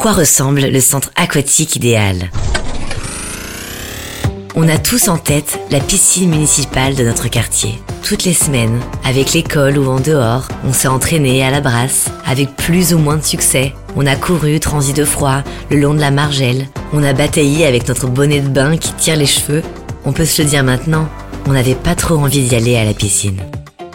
quoi 0.00 0.12
ressemble 0.12 0.62
le 0.62 0.80
centre 0.80 1.10
aquatique 1.14 1.76
idéal? 1.76 2.30
On 4.54 4.66
a 4.66 4.78
tous 4.78 5.08
en 5.08 5.18
tête 5.18 5.60
la 5.70 5.78
piscine 5.78 6.30
municipale 6.30 6.94
de 6.94 7.04
notre 7.04 7.28
quartier. 7.28 7.74
Toutes 8.02 8.24
les 8.24 8.32
semaines, 8.32 8.80
avec 9.04 9.34
l'école 9.34 9.76
ou 9.76 9.90
en 9.90 10.00
dehors, 10.00 10.48
on 10.64 10.72
s'est 10.72 10.88
entraîné 10.88 11.44
à 11.44 11.50
la 11.50 11.60
brasse, 11.60 12.06
avec 12.24 12.56
plus 12.56 12.94
ou 12.94 12.98
moins 12.98 13.18
de 13.18 13.24
succès. 13.24 13.74
On 13.94 14.06
a 14.06 14.16
couru, 14.16 14.58
transi 14.58 14.94
de 14.94 15.04
froid, 15.04 15.42
le 15.70 15.78
long 15.78 15.92
de 15.92 16.00
la 16.00 16.10
margelle. 16.10 16.68
On 16.94 17.02
a 17.02 17.12
bataillé 17.12 17.66
avec 17.66 17.86
notre 17.86 18.06
bonnet 18.06 18.40
de 18.40 18.48
bain 18.48 18.78
qui 18.78 18.94
tire 18.94 19.16
les 19.16 19.26
cheveux. 19.26 19.62
On 20.06 20.12
peut 20.12 20.24
se 20.24 20.40
le 20.40 20.48
dire 20.48 20.64
maintenant, 20.64 21.10
on 21.46 21.52
n'avait 21.52 21.74
pas 21.74 21.94
trop 21.94 22.14
envie 22.14 22.48
d'y 22.48 22.56
aller 22.56 22.76
à 22.76 22.84
la 22.86 22.94
piscine. 22.94 23.42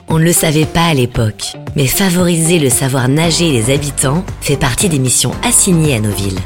On 0.08 0.20
ne 0.20 0.24
le 0.24 0.34
savait 0.34 0.66
pas 0.66 0.86
à 0.86 0.94
l'époque, 0.94 1.54
mais 1.76 1.88
favoriser 1.88 2.60
le 2.60 2.70
savoir 2.70 3.08
nager 3.08 3.52
des 3.52 3.74
habitants 3.74 4.24
fait 4.42 4.58
partie 4.58 4.90
des 4.90 5.00
missions 5.00 5.32
assignées 5.44 5.96
à 5.96 6.00
nos 6.00 6.12
villes. 6.12 6.40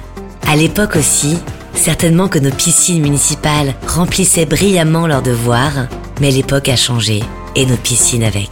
À 0.48 0.56
l'époque 0.56 0.96
aussi, 0.96 1.38
certainement 1.74 2.28
que 2.28 2.40
nos 2.40 2.52
piscines 2.52 3.02
municipales 3.02 3.74
remplissaient 3.88 4.46
brillamment 4.46 5.08
leurs 5.08 5.22
devoirs, 5.22 5.88
mais 6.22 6.32
l'époque 6.32 6.70
a 6.70 6.76
changé, 6.76 7.22
et 7.56 7.66
nos 7.66 7.78
piscines 7.78 8.24
avec. 8.24 8.50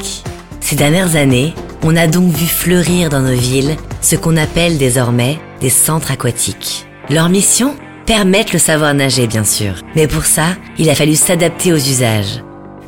Ces 0.60 0.76
dernières 0.76 1.16
années, 1.16 1.54
on 1.84 1.96
a 1.96 2.08
donc 2.08 2.34
vu 2.34 2.46
fleurir 2.46 3.10
dans 3.10 3.22
nos 3.22 3.36
villes 3.36 3.76
ce 4.02 4.16
qu'on 4.16 4.38
appelle 4.38 4.78
désormais 4.78 5.40
des 5.62 5.70
centres 5.70 6.12
aquatiques. 6.12 6.86
Leur 7.10 7.30
mission 7.30 7.76
Permettre 8.08 8.54
le 8.54 8.60
savoir 8.60 8.94
nager, 8.94 9.28
bien 9.28 9.44
sûr. 9.44 9.74
Mais 9.94 10.08
pour 10.08 10.24
ça, 10.24 10.56
il 10.78 10.90
a 10.90 10.96
fallu 10.96 11.16
s'adapter 11.16 11.74
aux 11.74 11.76
usages. 11.76 12.42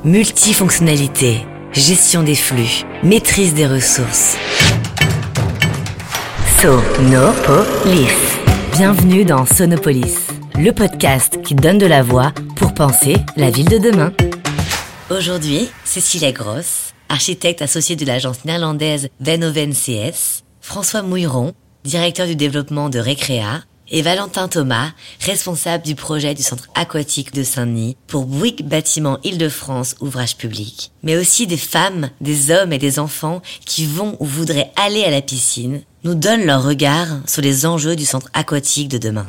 Multifonctionnalité, 0.06 1.46
gestion 1.74 2.24
des 2.24 2.36
flux, 2.36 2.84
maîtrise 3.04 3.54
des 3.54 3.68
ressources. 3.68 4.38
Sonopolis. 6.62 8.08
Bienvenue 8.74 9.24
dans 9.24 9.46
Sonopolis, 9.46 10.28
le 10.58 10.72
podcast 10.72 11.42
qui 11.44 11.56
donne 11.56 11.78
de 11.78 11.86
la 11.86 12.02
voix 12.02 12.34
pour 12.56 12.74
penser 12.74 13.16
la 13.38 13.50
ville 13.50 13.70
de 13.70 13.78
demain. 13.78 14.12
Aujourd'hui, 15.10 15.70
Cécilia 15.86 16.32
Gross, 16.32 16.94
architecte 17.08 17.62
associée 17.62 17.96
de 17.96 18.06
l'agence 18.06 18.46
néerlandaise 18.46 19.10
Venoven 19.20 19.74
CS, 19.74 20.44
François 20.62 21.02
Mouilleron, 21.02 21.54
directeur 21.84 22.28
du 22.28 22.36
développement 22.36 22.90
de 22.90 23.00
Recrea, 23.00 23.64
et 23.92 24.02
Valentin 24.02 24.48
Thomas, 24.48 24.92
responsable 25.22 25.84
du 25.84 25.96
projet 25.96 26.34
du 26.34 26.44
centre 26.44 26.68
aquatique 26.76 27.34
de 27.34 27.44
Saint-Denis 27.44 27.98
pour 28.08 28.26
Bouygues 28.26 28.64
Bâtiment 28.64 29.20
Île-de-France 29.24 29.96
Ouvrages 30.02 30.38
Publics, 30.38 30.92
mais 31.04 31.18
aussi 31.18 31.48
des 31.48 31.58
femmes, 31.58 32.10
des 32.22 32.52
hommes 32.52 32.74
et 32.74 32.78
des 32.78 33.00
enfants 33.00 33.42
qui 33.66 33.86
vont 33.86 34.16
ou 34.20 34.26
voudraient 34.26 34.72
aller 34.76 35.04
à 35.04 35.12
la 35.12 35.22
piscine, 35.22 35.82
nous 36.04 36.16
donnent 36.16 36.46
leur 36.46 36.64
regard 36.64 37.08
sur 37.26 37.42
les 37.42 37.66
enjeux 37.66 37.96
du 37.96 38.06
centre 38.06 38.30
aquatique 38.34 38.90
de 38.90 38.98
demain. 38.98 39.26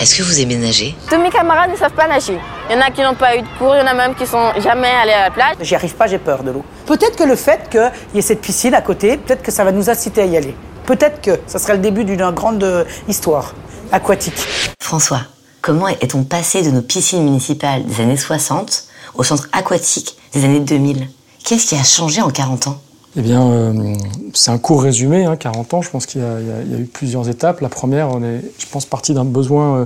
Est-ce 0.00 0.16
que 0.16 0.22
vous 0.22 0.40
aimez 0.40 0.56
nager 0.56 0.94
Tous 1.10 1.20
mes 1.20 1.28
camarades 1.28 1.70
ne 1.70 1.76
savent 1.76 1.92
pas 1.92 2.08
nager. 2.08 2.38
Il 2.70 2.74
y 2.74 2.78
en 2.78 2.80
a 2.80 2.90
qui 2.90 3.02
n'ont 3.02 3.14
pas 3.14 3.36
eu 3.36 3.42
de 3.42 3.48
cours, 3.58 3.74
il 3.74 3.80
y 3.80 3.82
en 3.82 3.86
a 3.86 3.92
même 3.92 4.14
qui 4.14 4.26
sont 4.26 4.50
jamais 4.58 4.88
allés 4.88 5.12
à 5.12 5.24
la 5.24 5.30
plage. 5.30 5.56
J'y 5.60 5.74
arrive 5.74 5.94
pas, 5.94 6.06
j'ai 6.06 6.18
peur 6.18 6.42
de 6.42 6.52
l'eau. 6.52 6.64
Peut-être 6.90 7.14
que 7.14 7.22
le 7.22 7.36
fait 7.36 7.70
qu'il 7.70 7.92
y 8.16 8.18
ait 8.18 8.20
cette 8.20 8.40
piscine 8.40 8.74
à 8.74 8.82
côté, 8.82 9.16
peut-être 9.16 9.44
que 9.44 9.52
ça 9.52 9.62
va 9.62 9.70
nous 9.70 9.88
inciter 9.90 10.22
à 10.22 10.26
y 10.26 10.36
aller. 10.36 10.56
Peut-être 10.86 11.20
que 11.20 11.38
ça 11.46 11.60
serait 11.60 11.74
le 11.74 11.78
début 11.78 12.04
d'une 12.04 12.28
grande 12.32 12.64
euh, 12.64 12.84
histoire 13.06 13.54
aquatique. 13.92 14.34
François, 14.82 15.20
comment 15.62 15.86
est-on 15.86 16.24
passé 16.24 16.62
de 16.62 16.72
nos 16.72 16.82
piscines 16.82 17.22
municipales 17.22 17.84
des 17.84 18.00
années 18.00 18.16
60 18.16 18.86
au 19.14 19.22
centre 19.22 19.48
aquatique 19.52 20.16
des 20.32 20.44
années 20.44 20.58
2000 20.58 21.06
Qu'est-ce 21.44 21.68
qui 21.68 21.76
a 21.76 21.84
changé 21.84 22.22
en 22.22 22.30
40 22.30 22.66
ans? 22.66 22.80
Eh 23.16 23.22
bien, 23.22 23.48
euh, 23.48 23.94
c'est 24.34 24.50
un 24.50 24.58
court 24.58 24.82
résumé, 24.82 25.28
40 25.38 25.44
hein, 25.46 25.76
ans. 25.76 25.82
Je 25.82 25.90
pense 25.90 26.06
qu'il 26.06 26.22
y, 26.22 26.24
a 26.24 26.76
eu 26.76 26.86
plusieurs 26.86 27.28
étapes. 27.28 27.60
La 27.60 27.68
première, 27.68 28.08
on 28.08 28.24
est, 28.24 28.40
je 28.58 28.66
pense, 28.66 28.84
parti 28.84 29.14
d'un 29.14 29.24
besoin 29.24 29.76
euh, 29.76 29.84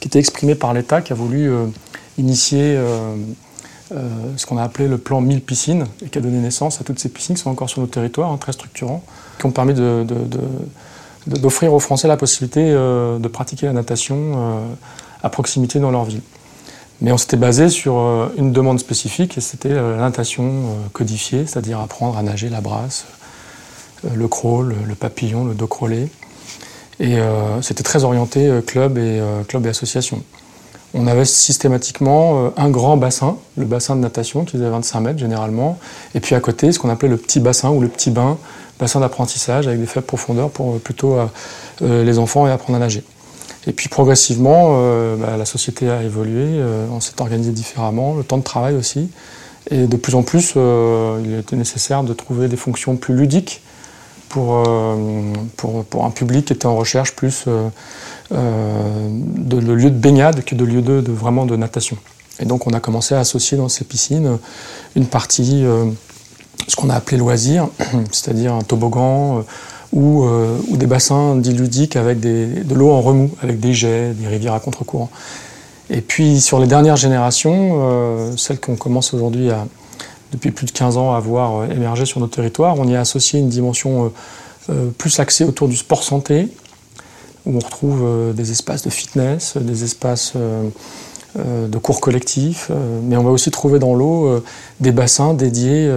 qui 0.00 0.08
était 0.08 0.18
exprimé 0.18 0.54
par 0.54 0.74
l'État, 0.74 1.00
qui 1.00 1.14
a 1.14 1.16
voulu 1.16 1.50
euh, 1.50 1.64
initier 2.18 2.78
ce 4.36 4.46
qu'on 4.46 4.56
a 4.56 4.62
appelé 4.62 4.88
le 4.88 4.98
plan 4.98 5.20
1000 5.20 5.40
piscines, 5.42 5.86
et 6.04 6.08
qui 6.08 6.18
a 6.18 6.20
donné 6.20 6.38
naissance 6.38 6.80
à 6.80 6.84
toutes 6.84 6.98
ces 6.98 7.08
piscines 7.08 7.34
qui 7.34 7.42
sont 7.42 7.50
encore 7.50 7.68
sur 7.68 7.80
nos 7.80 7.86
territoires, 7.86 8.30
hein, 8.30 8.38
très 8.38 8.52
structurants, 8.52 9.02
qui 9.38 9.46
ont 9.46 9.50
permis 9.50 9.74
d'offrir 11.26 11.72
aux 11.72 11.80
Français 11.80 12.08
la 12.08 12.16
possibilité 12.16 12.72
de 12.72 13.28
pratiquer 13.28 13.66
la 13.66 13.72
natation 13.72 14.66
à 15.22 15.28
proximité 15.30 15.78
dans 15.78 15.90
leur 15.90 16.04
ville. 16.04 16.22
Mais 17.02 17.10
on 17.10 17.18
s'était 17.18 17.36
basé 17.36 17.68
sur 17.68 17.98
euh, 17.98 18.32
une 18.38 18.52
demande 18.52 18.78
spécifique 18.78 19.36
et 19.36 19.40
c'était 19.40 19.72
euh, 19.72 19.96
la 19.96 20.02
natation 20.02 20.44
euh, 20.44 20.88
codifiée, 20.92 21.46
c'est-à-dire 21.46 21.80
apprendre 21.80 22.16
à 22.16 22.22
nager 22.22 22.48
la 22.48 22.60
brasse, 22.60 23.06
le 24.14 24.28
crawl, 24.28 24.76
le 24.86 24.94
papillon, 24.94 25.44
le 25.44 25.54
dos 25.54 25.66
crawlé. 25.66 26.08
Et 27.00 27.16
c'était 27.62 27.82
très 27.82 28.04
orienté 28.04 28.48
club 28.64 28.96
et, 28.96 29.20
club 29.48 29.66
et 29.66 29.70
association. 29.70 30.22
On 30.94 31.06
avait 31.06 31.24
systématiquement 31.24 32.52
un 32.56 32.68
grand 32.68 32.98
bassin, 32.98 33.38
le 33.56 33.64
bassin 33.64 33.96
de 33.96 34.00
natation 34.00 34.44
qui 34.44 34.52
faisait 34.52 34.68
25 34.68 35.00
mètres 35.00 35.18
généralement, 35.18 35.78
et 36.14 36.20
puis 36.20 36.34
à 36.34 36.40
côté 36.40 36.70
ce 36.70 36.78
qu'on 36.78 36.90
appelait 36.90 37.08
le 37.08 37.16
petit 37.16 37.40
bassin 37.40 37.70
ou 37.70 37.80
le 37.80 37.88
petit 37.88 38.10
bain, 38.10 38.36
bassin 38.78 39.00
d'apprentissage 39.00 39.66
avec 39.66 39.80
des 39.80 39.86
faibles 39.86 40.06
profondeurs 40.06 40.50
pour 40.50 40.78
plutôt 40.80 41.16
les 41.80 42.18
enfants 42.18 42.46
et 42.46 42.50
apprendre 42.50 42.76
à 42.76 42.80
nager. 42.80 43.04
Et 43.66 43.72
puis 43.72 43.88
progressivement, 43.88 44.74
euh, 44.76 45.16
bah, 45.16 45.36
la 45.36 45.44
société 45.44 45.88
a 45.88 46.02
évolué, 46.02 46.44
euh, 46.44 46.86
on 46.90 47.00
s'est 47.00 47.20
organisé 47.20 47.52
différemment, 47.52 48.14
le 48.14 48.24
temps 48.24 48.38
de 48.38 48.42
travail 48.42 48.74
aussi. 48.74 49.08
Et 49.70 49.86
de 49.86 49.96
plus 49.96 50.14
en 50.16 50.22
plus, 50.22 50.54
euh, 50.56 51.20
il 51.24 51.34
était 51.34 51.54
nécessaire 51.54 52.02
de 52.02 52.12
trouver 52.12 52.48
des 52.48 52.56
fonctions 52.56 52.96
plus 52.96 53.14
ludiques 53.14 53.62
pour, 54.32 54.64
pour, 55.56 55.84
pour, 55.84 56.04
un 56.04 56.10
public 56.10 56.46
qui 56.46 56.52
était 56.54 56.66
en 56.66 56.74
recherche 56.74 57.14
plus 57.14 57.44
de, 58.30 59.56
lieux 59.56 59.90
de 59.90 59.98
baignade 59.98 60.42
que 60.42 60.54
de 60.54 60.64
lieux 60.64 60.82
de, 60.82 61.12
vraiment 61.12 61.46
de 61.46 61.54
natation. 61.54 61.96
Et 62.40 62.46
donc 62.46 62.66
on 62.66 62.72
a 62.72 62.80
commencé 62.80 63.14
à 63.14 63.20
associer 63.20 63.56
dans 63.58 63.68
ces 63.68 63.84
piscines 63.84 64.38
une 64.96 65.06
partie, 65.06 65.64
ce 66.66 66.76
qu'on 66.76 66.90
a 66.90 66.94
appelé 66.94 67.18
loisirs, 67.18 67.68
c'est-à-dire 68.10 68.54
un 68.54 68.62
toboggan 68.62 69.44
euh, 69.94 70.58
ou, 70.68 70.76
des 70.76 70.86
bassins 70.86 71.36
dits 71.36 71.52
ludiques 71.52 71.96
avec 71.96 72.20
de 72.20 72.74
l'eau 72.74 72.90
en 72.90 73.02
remous, 73.02 73.30
avec 73.42 73.60
des 73.60 73.74
jets, 73.74 74.14
des 74.14 74.26
rivières 74.26 74.54
à 74.54 74.60
contre-courant. 74.60 75.10
Et 75.90 76.00
puis 76.00 76.40
sur 76.40 76.58
les 76.58 76.66
dernières 76.66 76.96
générations, 76.96 77.80
euh, 77.82 78.32
celles 78.36 78.58
qu'on 78.58 78.76
commence 78.76 79.12
aujourd'hui 79.12 79.50
à, 79.50 79.66
depuis 80.32 80.50
plus 80.50 80.66
de 80.66 80.72
15 80.72 80.96
ans 80.96 81.14
à 81.14 81.20
voir 81.20 81.60
euh, 81.62 81.66
émerger 81.70 82.04
sur 82.04 82.20
nos 82.20 82.26
territoires, 82.26 82.78
on 82.78 82.88
y 82.88 82.96
a 82.96 83.00
associé 83.00 83.40
une 83.40 83.48
dimension 83.48 84.12
plus 84.96 85.18
axée 85.18 85.42
autour 85.42 85.66
du 85.66 85.76
sport 85.76 86.04
santé, 86.04 86.46
où 87.46 87.56
on 87.56 87.58
retrouve 87.58 88.32
des 88.32 88.52
espaces 88.52 88.84
de 88.84 88.90
fitness, 88.90 89.56
des 89.56 89.82
espaces 89.82 90.34
de 90.36 91.78
cours 91.78 92.00
collectifs, 92.00 92.70
mais 93.02 93.16
on 93.16 93.24
va 93.24 93.30
aussi 93.30 93.50
trouver 93.50 93.80
dans 93.80 93.96
l'eau 93.96 94.40
des 94.78 94.92
bassins 94.92 95.34
dédiés 95.34 95.90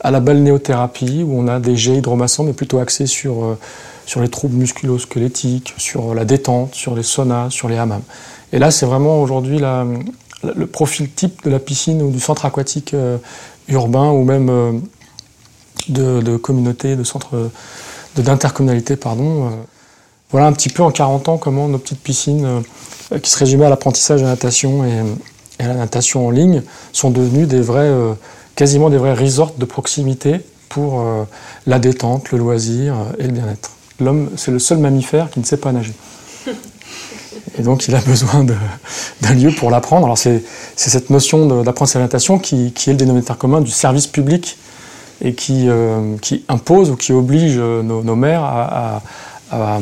à 0.00 0.10
la 0.12 0.20
balnéothérapie, 0.20 1.24
où 1.26 1.36
on 1.36 1.48
a 1.48 1.58
des 1.58 1.76
jets 1.76 1.96
hydromassants, 1.96 2.44
mais 2.44 2.52
plutôt 2.52 2.78
axés 2.78 3.06
sur, 3.06 3.44
euh, 3.44 3.58
sur 4.04 4.20
les 4.20 4.28
troubles 4.28 4.54
musculo-squelettiques, 4.56 5.74
sur 5.78 6.14
la 6.14 6.24
détente, 6.24 6.74
sur 6.74 6.94
les 6.94 7.02
saunas, 7.02 7.50
sur 7.50 7.68
les 7.68 7.76
hammams. 7.76 8.02
Et 8.52 8.60
là, 8.60 8.70
c'est 8.70 8.86
vraiment 8.86 9.20
aujourd'hui 9.20 9.58
le 9.58 10.66
profil 10.66 11.10
type 11.10 11.42
de 11.44 11.50
la 11.50 11.58
piscine 11.58 12.02
ou 12.02 12.10
du 12.10 12.20
centre 12.20 12.44
aquatique 12.44 12.94
euh, 13.68 13.72
urbain 13.72 14.10
ou 14.10 14.24
même 14.24 14.48
euh, 14.48 14.72
de, 15.88 16.20
de, 16.20 16.36
communauté, 16.36 16.96
de 16.96 17.04
centre 17.04 17.50
d'intercommunalité, 18.16 18.96
pardon. 18.96 19.50
Voilà 20.30 20.46
un 20.46 20.52
petit 20.52 20.70
peu 20.70 20.82
en 20.82 20.90
40 20.90 21.28
ans 21.28 21.38
comment 21.38 21.68
nos 21.68 21.78
petites 21.78 22.00
piscines, 22.00 22.62
qui 23.22 23.30
se 23.30 23.38
résumaient 23.38 23.66
à 23.66 23.70
l'apprentissage 23.70 24.20
de 24.20 24.24
la 24.24 24.32
natation 24.32 24.84
et, 24.84 25.62
à 25.62 25.68
la 25.68 25.74
natation 25.74 26.26
en 26.26 26.30
ligne, 26.30 26.62
sont 26.92 27.10
devenues 27.10 27.46
des 27.46 27.60
vrais 27.60 27.92
quasiment 28.56 28.90
des 28.90 28.96
vrais 28.96 29.14
resorts 29.14 29.54
de 29.56 29.64
proximité 29.64 30.40
pour 30.68 31.00
euh, 31.00 31.24
la 31.66 31.78
détente, 31.78 32.32
le 32.32 32.38
loisir 32.38 32.94
euh, 32.94 33.12
et 33.18 33.24
le 33.24 33.32
bien-être. 33.32 33.70
L'homme, 34.00 34.30
c'est 34.36 34.50
le 34.50 34.58
seul 34.58 34.78
mammifère 34.78 35.30
qui 35.30 35.40
ne 35.40 35.44
sait 35.44 35.56
pas 35.58 35.72
nager. 35.72 35.94
Et 37.58 37.62
donc, 37.62 37.88
il 37.88 37.94
a 37.94 38.00
besoin 38.06 38.44
d'un 38.44 39.34
lieu 39.34 39.50
pour 39.50 39.70
l'apprendre. 39.70 40.06
Alors, 40.06 40.18
c'est 40.18 40.42
cette 40.76 41.10
notion 41.10 41.62
d'apprentissage 41.62 42.02
natation 42.02 42.38
qui, 42.38 42.72
qui, 42.72 42.90
est 42.90 42.92
le 42.92 42.98
dénominateur 42.98 43.38
commun 43.38 43.60
du 43.60 43.70
service 43.70 44.06
public 44.06 44.58
et 45.22 45.34
qui, 45.34 45.68
euh, 45.68 46.16
qui 46.20 46.44
impose 46.48 46.90
ou 46.90 46.96
qui 46.96 47.12
oblige 47.12 47.56
nos, 47.56 48.02
nos 48.02 48.16
maires 48.16 48.44
à, 48.44 49.02
à, 49.50 49.78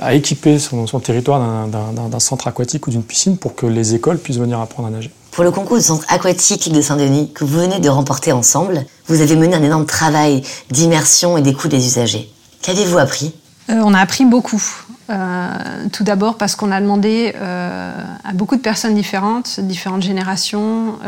à, 0.00 0.14
équiper 0.14 0.58
son, 0.58 0.86
son 0.86 1.00
territoire 1.00 1.68
d'un 1.68 2.20
centre 2.20 2.48
aquatique 2.48 2.86
ou 2.86 2.90
d'une 2.90 3.02
piscine 3.02 3.36
pour 3.36 3.54
que 3.54 3.66
les 3.66 3.94
écoles 3.94 4.18
puissent 4.18 4.38
venir 4.38 4.60
apprendre 4.60 4.88
à 4.88 4.90
nager. 4.90 5.10
Pour 5.30 5.44
le 5.44 5.50
concours 5.50 5.78
du 5.78 5.82
centre 5.82 6.04
aquatique 6.08 6.70
de 6.72 6.80
Saint-Denis 6.82 7.32
que 7.32 7.44
vous 7.44 7.58
venez 7.58 7.78
de 7.78 7.88
remporter 7.88 8.32
ensemble, 8.32 8.84
vous 9.06 9.20
avez 9.20 9.36
mené 9.36 9.54
un 9.54 9.62
énorme 9.62 9.86
travail 9.86 10.42
d'immersion 10.70 11.38
et 11.38 11.42
d'écoute 11.42 11.70
des 11.70 11.84
usagers. 11.86 12.30
Qu'avez-vous 12.62 12.98
appris? 12.98 13.34
Euh, 13.70 13.80
On 13.82 13.94
a 13.94 14.00
appris 14.00 14.24
beaucoup. 14.24 14.62
Euh, 15.10 15.48
tout 15.92 16.04
d'abord 16.04 16.38
parce 16.38 16.54
qu'on 16.54 16.70
a 16.70 16.80
demandé 16.80 17.34
euh, 17.36 17.92
à 18.24 18.32
beaucoup 18.32 18.56
de 18.56 18.60
personnes 18.60 18.94
différentes, 18.94 19.60
différentes 19.60 20.02
générations, 20.02 20.98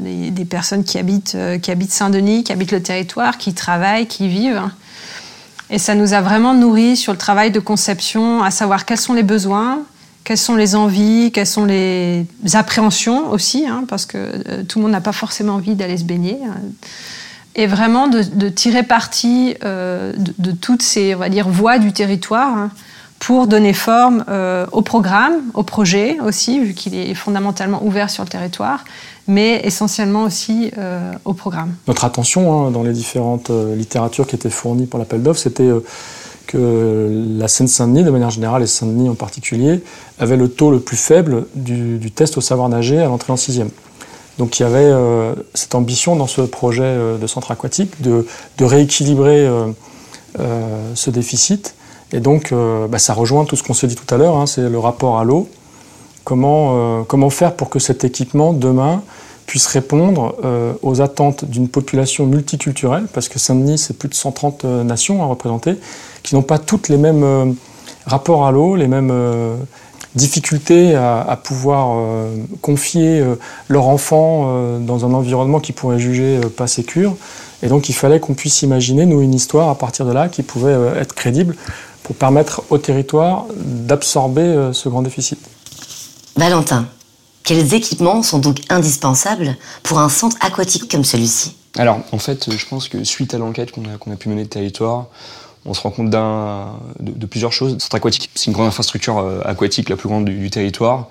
des, 0.00 0.30
des, 0.30 0.44
personnes 0.44 0.84
qui 0.84 0.98
habitent, 0.98 1.36
habitent 1.36 1.92
Saint-Denis, 1.92 2.44
qui 2.44 2.52
habitent 2.52 2.72
le 2.72 2.82
territoire, 2.82 3.38
qui 3.38 3.54
travaillent, 3.54 4.06
qui 4.06 4.28
vivent, 4.28 4.62
Et 5.70 5.78
ça 5.78 5.94
nous 5.94 6.14
a 6.14 6.20
vraiment 6.20 6.54
nourri 6.54 6.96
sur 6.96 7.12
le 7.12 7.18
travail 7.18 7.50
de 7.50 7.60
conception, 7.60 8.42
à 8.42 8.50
savoir 8.50 8.84
quels 8.84 8.98
sont 8.98 9.14
les 9.14 9.22
besoins, 9.22 9.84
quelles 10.24 10.38
sont 10.38 10.56
les 10.56 10.74
envies, 10.74 11.30
quelles 11.32 11.46
sont 11.46 11.66
les 11.66 12.26
appréhensions 12.54 13.30
aussi, 13.30 13.66
hein, 13.66 13.84
parce 13.86 14.06
que 14.06 14.16
euh, 14.18 14.62
tout 14.66 14.78
le 14.78 14.84
monde 14.84 14.92
n'a 14.92 15.02
pas 15.02 15.12
forcément 15.12 15.54
envie 15.54 15.74
d'aller 15.74 15.98
se 15.98 16.04
baigner. 16.04 16.38
Hein. 16.44 16.54
Et 17.56 17.66
vraiment 17.68 18.08
de, 18.08 18.48
tirer 18.48 18.82
parti 18.82 19.54
euh, 19.64 20.12
de, 20.16 20.50
toutes 20.50 20.82
ces, 20.82 21.14
on 21.14 21.18
va 21.18 21.28
dire, 21.28 21.48
voies 21.48 21.78
du 21.78 21.92
territoire 21.92 22.48
hein, 22.48 22.70
pour 23.26 23.46
donner 23.46 23.72
forme 23.72 24.24
euh, 24.28 24.66
au 24.72 24.82
programme, 24.82 25.34
au 25.54 25.62
projet 25.62 26.18
aussi, 26.20 26.60
vu 26.60 26.74
qu'il 26.74 26.94
est 26.94 27.14
fondamentalement 27.14 27.84
ouvert 27.84 28.10
sur 28.10 28.22
le 28.22 28.28
territoire, 28.28 28.84
mais 29.26 29.60
essentiellement 29.64 30.24
aussi 30.24 30.70
au 31.24 31.32
programme. 31.32 31.74
Notre 31.88 32.04
attention 32.04 32.70
dans 32.70 32.82
les 32.82 32.92
différentes 32.92 33.50
littératures 33.50 34.26
qui 34.26 34.36
étaient 34.36 34.50
fournies 34.50 34.84
pour 34.84 34.98
l'appel 34.98 35.22
d'offres, 35.22 35.40
c'était 35.40 35.70
que 36.46 37.36
la 37.38 37.48
Seine-Saint-Denis, 37.48 38.04
de 38.04 38.10
manière 38.10 38.30
générale, 38.30 38.62
et 38.62 38.66
Saint-Denis 38.66 39.08
en 39.08 39.14
particulier, 39.14 39.82
avait 40.18 40.36
le 40.36 40.48
taux 40.48 40.70
le 40.70 40.80
plus 40.80 40.96
faible 40.96 41.46
du, 41.54 42.10
test 42.10 42.36
au 42.36 42.40
savoir 42.40 42.68
nager 42.68 42.98
à 43.00 43.06
l'entrée 43.06 43.32
en 43.32 43.36
sixième. 43.36 43.70
Donc 44.38 44.58
il 44.58 44.62
y 44.62 44.66
avait 44.66 44.78
euh, 44.80 45.34
cette 45.54 45.74
ambition 45.74 46.16
dans 46.16 46.26
ce 46.26 46.40
projet 46.40 46.82
euh, 46.82 47.18
de 47.18 47.26
centre 47.26 47.50
aquatique 47.50 48.02
de, 48.02 48.26
rééquilibrer 48.60 49.46
euh, 49.46 50.94
ce 50.94 51.10
déficit. 51.10 51.74
Et 52.12 52.20
donc 52.20 52.52
bah, 52.52 52.98
ça 52.98 53.12
rejoint 53.14 53.44
tout 53.44 53.56
ce 53.56 53.62
qu'on 53.62 53.74
se 53.74 53.86
dit 53.86 53.96
tout 53.96 54.14
à 54.14 54.18
l'heure, 54.18 54.36
hein, 54.36 54.46
c'est 54.46 54.68
le 54.68 54.78
rapport 54.78 55.18
à 55.18 55.24
l'eau. 55.24 55.48
Comment, 56.22 57.04
comment 57.04 57.28
faire 57.28 57.54
pour 57.54 57.70
que 57.70 57.78
cet 57.78 58.04
équipement, 58.04 58.52
demain, 58.52 59.02
puisse 59.46 59.66
répondre 59.66 60.36
aux 60.82 61.00
attentes 61.00 61.44
d'une 61.44 61.68
population 61.68 62.24
multiculturelle, 62.26 63.06
parce 63.12 63.28
que 63.28 63.38
Saint-Denis, 63.38 63.78
c'est 63.78 63.98
plus 63.98 64.08
de 64.08 64.14
130 64.14 64.64
nations 64.64 65.22
à 65.22 65.26
représenter, 65.26 65.76
qui 66.24 66.34
n'ont 66.34 66.42
pas 66.42 66.58
toutes 66.58 66.88
les 66.88 66.96
mêmes 66.96 67.22
euh, 67.22 67.52
rapports 68.06 68.44
à 68.46 68.50
l'eau, 68.50 68.74
les 68.74 68.88
mêmes 68.88 69.12
euh, 69.12 69.54
difficultés 70.16 70.96
à, 70.96 71.38
pouvoir 71.42 71.96
euh, 71.96 72.36
confier 72.62 73.24
leur 73.68 73.88
enfant 73.88 74.78
dans 74.78 75.04
un 75.04 75.12
environnement 75.12 75.58
qui 75.58 75.72
pourrait 75.72 75.98
juger 75.98 76.38
pas 76.56 76.68
sécure. 76.68 77.16
Et 77.64 77.66
donc 77.66 77.88
il 77.88 77.94
fallait 77.94 78.20
qu'on 78.20 78.34
puisse 78.34 78.62
imaginer, 78.62 79.06
nous, 79.06 79.22
une 79.22 79.34
histoire 79.34 79.70
à 79.70 79.74
partir 79.74 80.06
de 80.06 80.12
là 80.12 80.28
qui 80.28 80.44
pouvait 80.44 80.76
être 81.00 81.14
crédible 81.14 81.56
pour 82.04 82.14
permettre 82.14 82.62
au 82.70 82.78
territoire 82.78 83.46
d'absorber 83.56 84.70
ce 84.72 84.88
grand 84.88 85.02
déficit. 85.02 85.38
Valentin, 86.36 86.86
quels 87.44 87.74
équipements 87.74 88.22
sont 88.22 88.38
donc 88.38 88.60
indispensables 88.68 89.56
pour 89.82 89.98
un 89.98 90.08
centre 90.08 90.36
aquatique 90.40 90.90
comme 90.90 91.04
celui-ci? 91.04 91.56
Alors, 91.76 91.98
en 92.12 92.18
fait, 92.18 92.56
je 92.56 92.66
pense 92.66 92.88
que 92.88 93.02
suite 93.04 93.34
à 93.34 93.38
l'enquête 93.38 93.72
qu'on 93.72 93.84
a, 93.84 94.12
a, 94.12 94.16
pu 94.16 94.28
mener 94.28 94.44
de 94.44 94.48
territoire, 94.48 95.06
on 95.66 95.74
se 95.74 95.80
rend 95.80 95.90
compte 95.90 96.10
de, 96.10 97.26
plusieurs 97.26 97.52
choses. 97.52 97.72
Centre 97.78 97.96
aquatique, 97.96 98.30
c'est 98.34 98.46
une 98.46 98.52
grande 98.52 98.68
infrastructure 98.68 99.18
euh, 99.18 99.40
aquatique, 99.44 99.88
la 99.88 99.96
plus 99.96 100.08
grande 100.08 100.24
du, 100.24 100.50
territoire. 100.50 101.08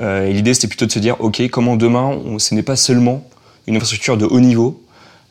Euh, 0.00 0.26
et 0.26 0.32
l'idée, 0.32 0.54
c'était 0.54 0.68
plutôt 0.68 0.86
de 0.86 0.92
se 0.92 0.98
dire, 0.98 1.16
OK, 1.20 1.42
comment 1.50 1.76
demain, 1.76 2.18
ce 2.38 2.54
n'est 2.54 2.62
pas 2.62 2.76
seulement 2.76 3.24
une 3.66 3.76
infrastructure 3.76 4.16
de 4.16 4.26
haut 4.26 4.40
niveau 4.40 4.82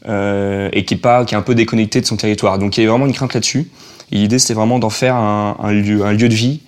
euh, 0.07 0.69
et 0.73 0.85
qui 0.85 0.95
est, 0.95 0.97
pas, 0.97 1.25
qui 1.25 1.35
est 1.35 1.37
un 1.37 1.41
peu 1.41 1.55
déconnectée 1.55 2.01
de 2.01 2.05
son 2.05 2.17
territoire. 2.17 2.59
Donc 2.59 2.77
il 2.77 2.81
y 2.81 2.83
avait 2.83 2.91
vraiment 2.91 3.07
une 3.07 3.13
crainte 3.13 3.33
là-dessus. 3.33 3.69
Et 4.11 4.17
l'idée, 4.17 4.37
c'était 4.37 4.53
vraiment 4.53 4.77
d'en 4.77 4.91
faire 4.91 5.15
un, 5.15 5.71
lieu, 5.71 6.05
un 6.05 6.13
lieu 6.13 6.29
de 6.29 6.35
vie. 6.35 6.61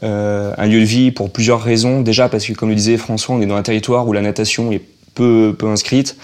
un 0.00 0.66
lieu 0.66 0.80
de 0.80 0.86
vie 0.86 1.10
pour 1.10 1.30
plusieurs 1.30 1.62
raisons. 1.62 2.00
Déjà 2.00 2.30
parce 2.30 2.46
que, 2.46 2.54
comme 2.54 2.70
le 2.70 2.74
disait 2.74 2.96
François, 2.96 3.34
on 3.34 3.42
est 3.42 3.46
dans 3.46 3.56
un 3.56 3.62
territoire 3.62 4.08
où 4.08 4.14
la 4.14 4.22
natation 4.22 4.72
est 4.72 4.80
peu, 5.14 5.54
peu 5.58 5.66
inscrite. 5.66 6.16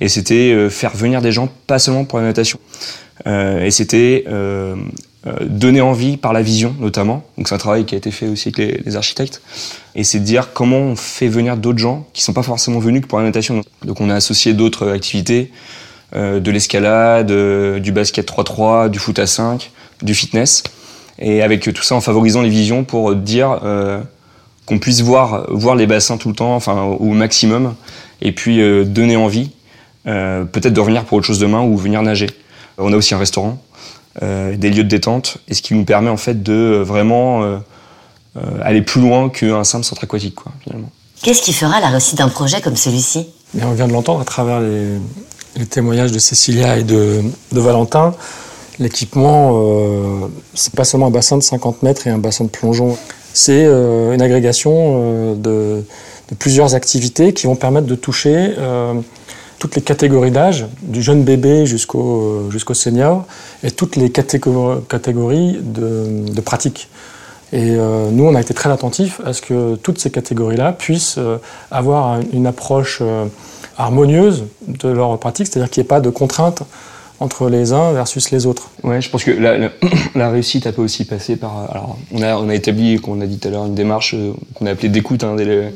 Et 0.00 0.08
c'était 0.08 0.68
faire 0.70 0.96
venir 0.96 1.22
des 1.22 1.30
gens, 1.30 1.48
pas 1.68 1.78
seulement 1.78 2.04
pour 2.04 2.18
la 2.18 2.24
natation. 2.24 2.58
Euh, 3.26 3.64
et 3.64 3.70
c'était 3.70 4.24
euh, 4.28 4.76
euh, 5.26 5.32
donner 5.42 5.80
envie 5.80 6.16
par 6.16 6.32
la 6.32 6.42
vision 6.42 6.74
notamment. 6.78 7.24
Donc 7.36 7.48
c'est 7.48 7.54
un 7.54 7.58
travail 7.58 7.84
qui 7.84 7.94
a 7.94 7.98
été 7.98 8.10
fait 8.10 8.28
aussi 8.28 8.52
avec 8.54 8.84
les, 8.84 8.96
architectes. 8.96 9.42
Et 9.94 10.04
c'est 10.04 10.20
de 10.20 10.24
dire 10.24 10.52
comment 10.52 10.78
on 10.78 10.96
fait 10.96 11.28
venir 11.28 11.56
d'autres 11.56 11.78
gens 11.78 12.06
qui 12.12 12.22
sont 12.22 12.32
pas 12.32 12.42
forcément 12.42 12.78
venus 12.78 13.02
que 13.02 13.06
pour 13.06 13.18
la 13.18 13.24
natation. 13.24 13.62
Donc 13.84 14.00
on 14.00 14.10
a 14.10 14.14
associé 14.14 14.54
d'autres 14.54 14.88
activités, 14.90 15.50
de 16.14 16.50
l'escalade, 16.50 17.30
du 17.80 17.92
basket 17.92 18.26
3-3, 18.26 18.88
du 18.88 18.98
foot 18.98 19.18
à 19.18 19.26
5, 19.26 19.70
du 20.02 20.14
fitness. 20.14 20.62
Et 21.18 21.42
avec 21.42 21.60
tout 21.60 21.82
ça 21.82 21.94
en 21.94 22.00
favorisant 22.00 22.42
les 22.42 22.48
visions 22.48 22.84
pour 22.84 23.14
dire 23.14 23.60
qu'on 24.64 24.78
puisse 24.78 25.02
voir, 25.02 25.46
voir 25.50 25.74
les 25.74 25.86
bassins 25.86 26.16
tout 26.16 26.28
le 26.28 26.34
temps, 26.34 26.54
enfin 26.54 26.82
au 26.82 27.10
maximum, 27.10 27.74
et 28.22 28.32
puis 28.32 28.58
donner 28.86 29.16
envie, 29.16 29.50
peut-être 30.04 30.72
de 30.72 30.80
revenir 30.80 31.04
pour 31.04 31.18
autre 31.18 31.26
chose 31.26 31.40
demain 31.40 31.60
ou 31.60 31.76
venir 31.76 32.00
nager. 32.02 32.28
On 32.78 32.92
a 32.92 32.96
aussi 32.96 33.14
un 33.14 33.18
restaurant, 33.18 33.58
euh, 34.22 34.56
des 34.56 34.70
lieux 34.70 34.84
de 34.84 34.88
détente, 34.88 35.38
et 35.46 35.54
ce 35.54 35.62
qui 35.62 35.74
nous 35.74 35.84
permet 35.84 36.10
en 36.10 36.16
fait 36.16 36.42
de 36.42 36.52
euh, 36.52 36.82
vraiment 36.82 37.42
euh, 37.42 37.58
aller 38.62 38.82
plus 38.82 39.00
loin 39.00 39.28
qu'un 39.28 39.62
simple 39.62 39.84
centre 39.84 40.02
aquatique, 40.02 40.34
quoi, 40.34 40.52
finalement. 40.60 40.90
Qu'est-ce 41.22 41.42
qui 41.42 41.52
fera 41.52 41.80
la 41.80 41.88
réussite 41.88 42.18
d'un 42.18 42.28
projet 42.28 42.60
comme 42.60 42.76
celui-ci? 42.76 43.28
On 43.60 43.72
vient 43.72 43.86
de 43.86 43.92
l'entendre 43.92 44.20
à 44.20 44.24
travers 44.24 44.60
les, 44.60 44.98
témoignages 45.70 46.12
de 46.12 46.18
Cécilia 46.18 46.76
et 46.76 46.84
de, 46.84 47.22
Valentin. 47.52 48.14
L'équipement, 48.78 49.52
euh, 49.54 50.28
c'est 50.54 50.74
pas 50.74 50.84
seulement 50.84 51.06
un 51.06 51.10
bassin 51.10 51.36
de 51.36 51.42
50 51.42 51.82
mètres 51.82 52.06
et 52.06 52.10
un 52.10 52.18
bassin 52.18 52.44
de 52.44 52.50
plongeon. 52.50 52.96
C'est 53.34 53.64
une 53.64 54.22
agrégation 54.22 55.34
de, 55.34 55.84
de, 56.28 56.34
plusieurs 56.38 56.74
activités 56.74 57.32
qui 57.32 57.46
vont 57.46 57.54
permettre 57.54 57.86
de 57.86 57.94
toucher 57.94 58.54
toutes 59.60 59.76
les 59.76 59.82
catégories 59.82 60.32
d'âge, 60.32 60.66
du 60.82 61.02
jeune 61.02 61.22
bébé 61.22 61.64
jusqu'au 61.66 62.50
senior, 62.72 63.26
et 63.62 63.70
toutes 63.70 63.94
les 63.94 64.10
catégories 64.10 65.58
de, 65.62 66.32
de 66.32 66.40
pratiques. 66.40 66.88
Et 67.52 67.76
euh, 67.76 68.10
nous, 68.10 68.24
on 68.24 68.34
a 68.34 68.40
été 68.40 68.52
très 68.52 68.70
attentifs 68.70 69.20
à 69.24 69.32
ce 69.32 69.40
que 69.40 69.76
toutes 69.76 69.98
ces 69.98 70.10
catégories-là 70.10 70.72
puissent 70.72 71.16
euh, 71.18 71.38
avoir 71.70 72.20
une 72.32 72.46
approche 72.46 72.98
euh, 73.00 73.24
harmonieuse 73.78 74.44
de 74.66 74.88
leur 74.88 75.18
pratique, 75.18 75.46
c'est-à-dire 75.46 75.70
qu'il 75.70 75.80
n'y 75.80 75.86
ait 75.86 75.88
pas 75.88 76.00
de 76.00 76.10
contraintes 76.10 76.64
entre 77.20 77.48
les 77.48 77.72
uns 77.72 77.92
versus 77.92 78.30
les 78.30 78.46
autres. 78.46 78.70
Ouais, 78.82 79.00
je 79.00 79.10
pense 79.10 79.24
que 79.24 79.30
la, 79.30 79.70
réussite 80.30 80.66
a 80.66 80.72
peut 80.72 80.82
aussi 80.82 81.04
passer 81.04 81.36
par. 81.36 81.68
Alors, 81.70 81.98
on 82.12 82.48
a, 82.48 82.54
établi, 82.54 83.00
comme 83.00 83.18
on 83.18 83.20
a 83.20 83.26
dit 83.26 83.38
tout 83.38 83.48
à 83.48 83.50
l'heure, 83.50 83.66
une 83.66 83.74
démarche 83.74 84.14
qu'on 84.54 84.66
a 84.66 84.70
appelée 84.70 84.88
d'écoute 84.88 85.24
hein, 85.24 85.36
euh, 85.38 85.70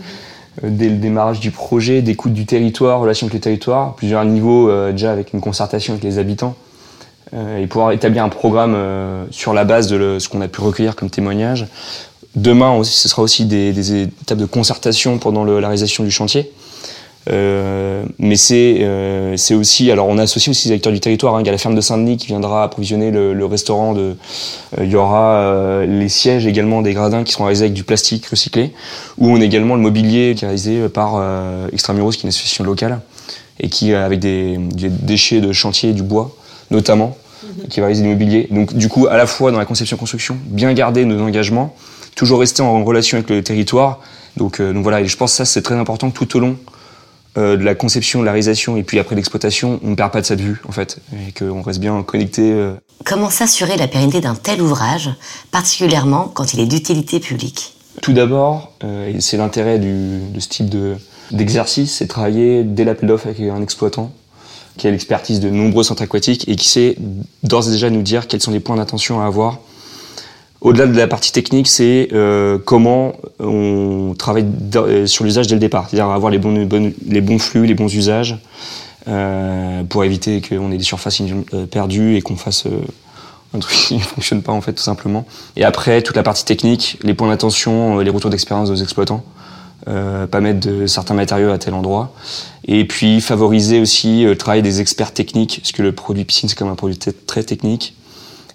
dès 0.63 0.89
le 0.89 0.97
démarrage 0.97 1.41
du 1.41 1.51
projet, 1.51 2.03
d'écoute 2.03 2.33
du 2.33 2.47
territoire, 2.47 3.01
relation 3.01 3.27
avec 3.27 3.35
le 3.35 3.41
territoire, 3.41 3.95
plusieurs 3.95 4.25
niveaux 4.25 4.69
euh, 4.69 4.93
déjà 4.93 5.11
avec 5.11 5.33
une 5.33 5.41
concertation 5.41 5.95
avec 5.95 6.05
les 6.05 6.19
habitants, 6.19 6.55
euh, 7.35 7.59
et 7.59 7.67
pouvoir 7.67 7.93
établir 7.93 8.23
un 8.23 8.29
programme 8.29 8.77
sur 9.31 9.55
la 9.55 9.65
base 9.65 9.89
de 9.89 10.19
ce 10.21 10.29
qu'on 10.29 10.41
a 10.43 10.49
pu 10.49 10.61
recueillir 10.61 10.95
comme 10.95 11.11
témoignage. 11.11 11.67
Demain, 12.37 12.83
ce 12.85 13.09
sera 13.09 13.21
aussi 13.21 13.47
des, 13.47 14.03
étapes 14.03 14.39
de 14.39 14.47
concertation 14.47 15.19
pendant 15.19 15.45
la 15.45 15.59
réalisation 15.69 16.05
du 16.05 16.11
chantier. 16.11 16.51
Euh, 17.31 18.05
mais 18.19 18.35
c'est 18.35 18.79
euh, 18.81 19.37
c'est 19.37 19.55
aussi 19.55 19.93
alors 19.93 20.09
on 20.09 20.19
associe 20.19 20.49
aussi 20.49 20.69
les 20.69 20.75
acteurs 20.75 20.93
du 20.93 21.01
territoire. 21.01 21.37
Hein. 21.37 21.41
Il 21.43 21.47
y 21.47 21.49
a 21.49 21.53
la 21.53 21.59
ferme 21.59 21.75
de 21.75 21.81
Saint-Denis 21.81 22.17
qui 22.17 22.27
viendra 22.27 22.65
approvisionner 22.65 23.11
le, 23.11 23.33
le 23.33 23.47
restaurant. 23.47 23.93
De, 23.93 24.17
euh, 24.79 24.85
il 24.85 24.91
y 24.91 24.97
aura 24.97 25.85
les 25.87 26.09
sièges 26.09 26.47
également 26.47 26.83
des 26.83 26.95
gradins 26.95 27.23
qui 27.23 27.33
seront 27.33 27.45
réalisés 27.45 27.67
avec 27.67 27.75
du 27.75 27.85
plastique 27.85 28.27
recyclé. 28.27 28.73
Ou 29.19 29.31
on 29.31 29.41
a 29.41 29.45
également 29.45 29.77
le 29.77 29.81
mobilier 29.81 30.35
qui 30.37 30.45
est 30.45 30.49
réalisé 30.49 30.89
par 30.89 31.23
Extramuros, 31.73 32.13
qui 32.13 32.19
est 32.19 32.23
une 32.23 32.29
association 32.31 32.65
locale 32.65 33.01
et 33.61 33.69
qui 33.69 33.95
avec 33.95 34.19
des, 34.19 34.57
des 34.59 34.89
déchets 34.89 35.41
de 35.41 35.53
chantier 35.53 35.93
du 35.93 36.03
bois 36.03 36.35
notamment 36.71 37.17
mhm. 37.45 37.69
qui 37.69 37.81
va 37.81 37.87
réaliser 37.87 38.03
du 38.03 38.11
mobilier. 38.11 38.49
Donc 38.51 38.75
du 38.75 38.89
coup 38.89 39.07
à 39.07 39.17
la 39.17 39.27
fois 39.27 39.53
dans 39.53 39.59
la 39.59 39.65
conception 39.65 39.97
construction 39.97 40.37
bien 40.47 40.73
garder 40.73 41.05
nos 41.05 41.23
engagements, 41.23 41.77
toujours 42.17 42.41
rester 42.41 42.63
en 42.63 42.83
relation 42.83 43.19
avec 43.19 43.31
le 43.31 43.43
territoire. 43.43 44.01
Donc, 44.37 44.63
donc 44.63 44.83
voilà 44.83 45.03
et 45.03 45.07
je 45.07 45.17
pense 45.17 45.33
que 45.33 45.37
ça 45.37 45.45
c'est 45.45 45.63
très 45.63 45.75
important 45.75 46.11
tout 46.11 46.37
au 46.37 46.41
long 46.41 46.57
euh, 47.39 47.57
de 47.57 47.65
la 47.65 47.75
conception, 47.75 48.21
de 48.21 48.27
la 48.27 48.33
réalisation 48.33 48.77
et 48.77 48.83
puis 48.83 48.99
après 48.99 49.17
l'exploitation, 49.17 49.81
on 49.83 49.91
ne 49.91 49.95
perd 49.95 50.13
pas 50.13 50.21
de 50.21 50.27
cette 50.27 50.41
vue 50.41 50.61
en 50.69 50.73
fait 50.73 50.99
et 51.27 51.33
qu'on 51.33 51.63
reste 51.63 51.81
bien 51.81 52.03
connecté. 52.03 52.53
Euh. 52.53 52.75
Comment 53.07 53.31
s'assurer 53.31 53.77
la 53.79 53.89
pérennité 53.89 54.21
d'un 54.21 54.35
tel 54.35 54.61
ouvrage, 54.61 55.11
particulièrement 55.51 56.31
quand 56.35 56.53
il 56.53 56.61
est 56.61 56.67
d'utilité 56.67 57.21
publique? 57.21 57.75
Tout 58.03 58.13
d'abord, 58.13 58.73
euh, 58.85 59.09
et 59.09 59.21
c'est 59.23 59.39
l'intérêt 59.39 59.79
de 59.79 60.39
ce 60.39 60.49
type 60.49 60.75
d'exercice, 61.31 61.95
c'est 61.97 62.07
travailler 62.07 62.65
dès 62.65 62.85
l'appel 62.85 63.09
d'offres 63.09 63.29
avec 63.29 63.41
un 63.41 63.63
exploitant 63.63 64.13
qui 64.77 64.87
a 64.87 64.91
l'expertise 64.91 65.41
de 65.41 65.49
nombreux 65.49 65.85
centres 65.85 66.03
aquatiques 66.03 66.49
et 66.49 66.57
qui 66.57 66.69
sait 66.69 66.97
d'ores 67.43 67.69
et 67.69 67.71
déjà 67.71 67.89
nous 67.91 68.03
dire 68.03 68.27
quels 68.27 68.43
sont 68.43 68.51
les 68.51 68.61
points 68.61 68.77
d'attention 68.77 69.21
à 69.23 69.27
avoir 69.27 69.59
au-delà 70.63 70.87
de 70.87 70.97
la 70.97 71.09
partie 71.09 71.33
technique, 71.33 71.67
c'est 71.67 72.09
euh, 72.13 72.57
comment 72.65 73.15
on 73.41 74.15
travaille 74.17 74.47
euh, 74.77 75.07
sur 75.07 75.25
l'usage 75.25 75.49
dès 75.49 75.55
le 75.55 75.61
départ, 75.61 75.89
c'est-à-dire 75.89 76.09
avoir 76.09 76.31
les 76.31 76.39
bons, 76.39 77.39
flux, 77.39 77.67
les 77.67 77.75
bons 77.75 77.93
usages, 77.93 78.39
euh, 79.09 79.83
pour 79.83 80.05
éviter 80.05 80.41
qu'on 80.41 80.71
ait 80.71 80.77
des 80.77 80.85
surfaces 80.85 81.21
perdues 81.71 82.17
et 82.17 82.23
qu'on 82.23 82.37
fasse 82.37 82.67
un 83.55 83.59
truc 83.59 83.77
qui 83.77 83.95
ne 83.97 84.01
fonctionne 84.01 84.43
pas 84.43 84.53
en 84.53 84.61
fait 84.61 84.73
tout 84.73 84.83
simplement. 84.83 85.27
Et 85.57 85.65
après, 85.65 86.01
toute 86.01 86.17
la 86.17 86.23
partie 86.23 86.45
technique, 86.45 86.97
les 87.03 87.15
points 87.15 87.29
d'attention, 87.29 87.99
les 87.99 88.11
retours 88.11 88.31
d'expérience 88.31 88.71
aux 88.71 88.77
exploitants, 88.77 89.25
pas 89.85 90.41
mettre 90.41 90.61
de 90.61 90.87
certains 90.87 91.15
matériaux 91.15 91.51
à 91.51 91.59
tel 91.59 91.75
endroit. 91.75 92.13
Et 92.69 92.87
puis 92.87 93.21
favoriser 93.21 93.81
aussi 93.81 94.23
le 94.23 94.39
travail 94.39 94.63
des 94.63 94.81
experts 94.81 95.13
techniques, 95.13 95.59
parce 95.61 95.73
que 95.73 95.83
le 95.83 95.91
produit 95.91 96.25
piscine 96.25 96.49
c'est 96.49 96.57
comme 96.57 96.69
un 96.69 96.77
produit 96.77 96.99
très 97.27 97.43
technique 97.43 97.97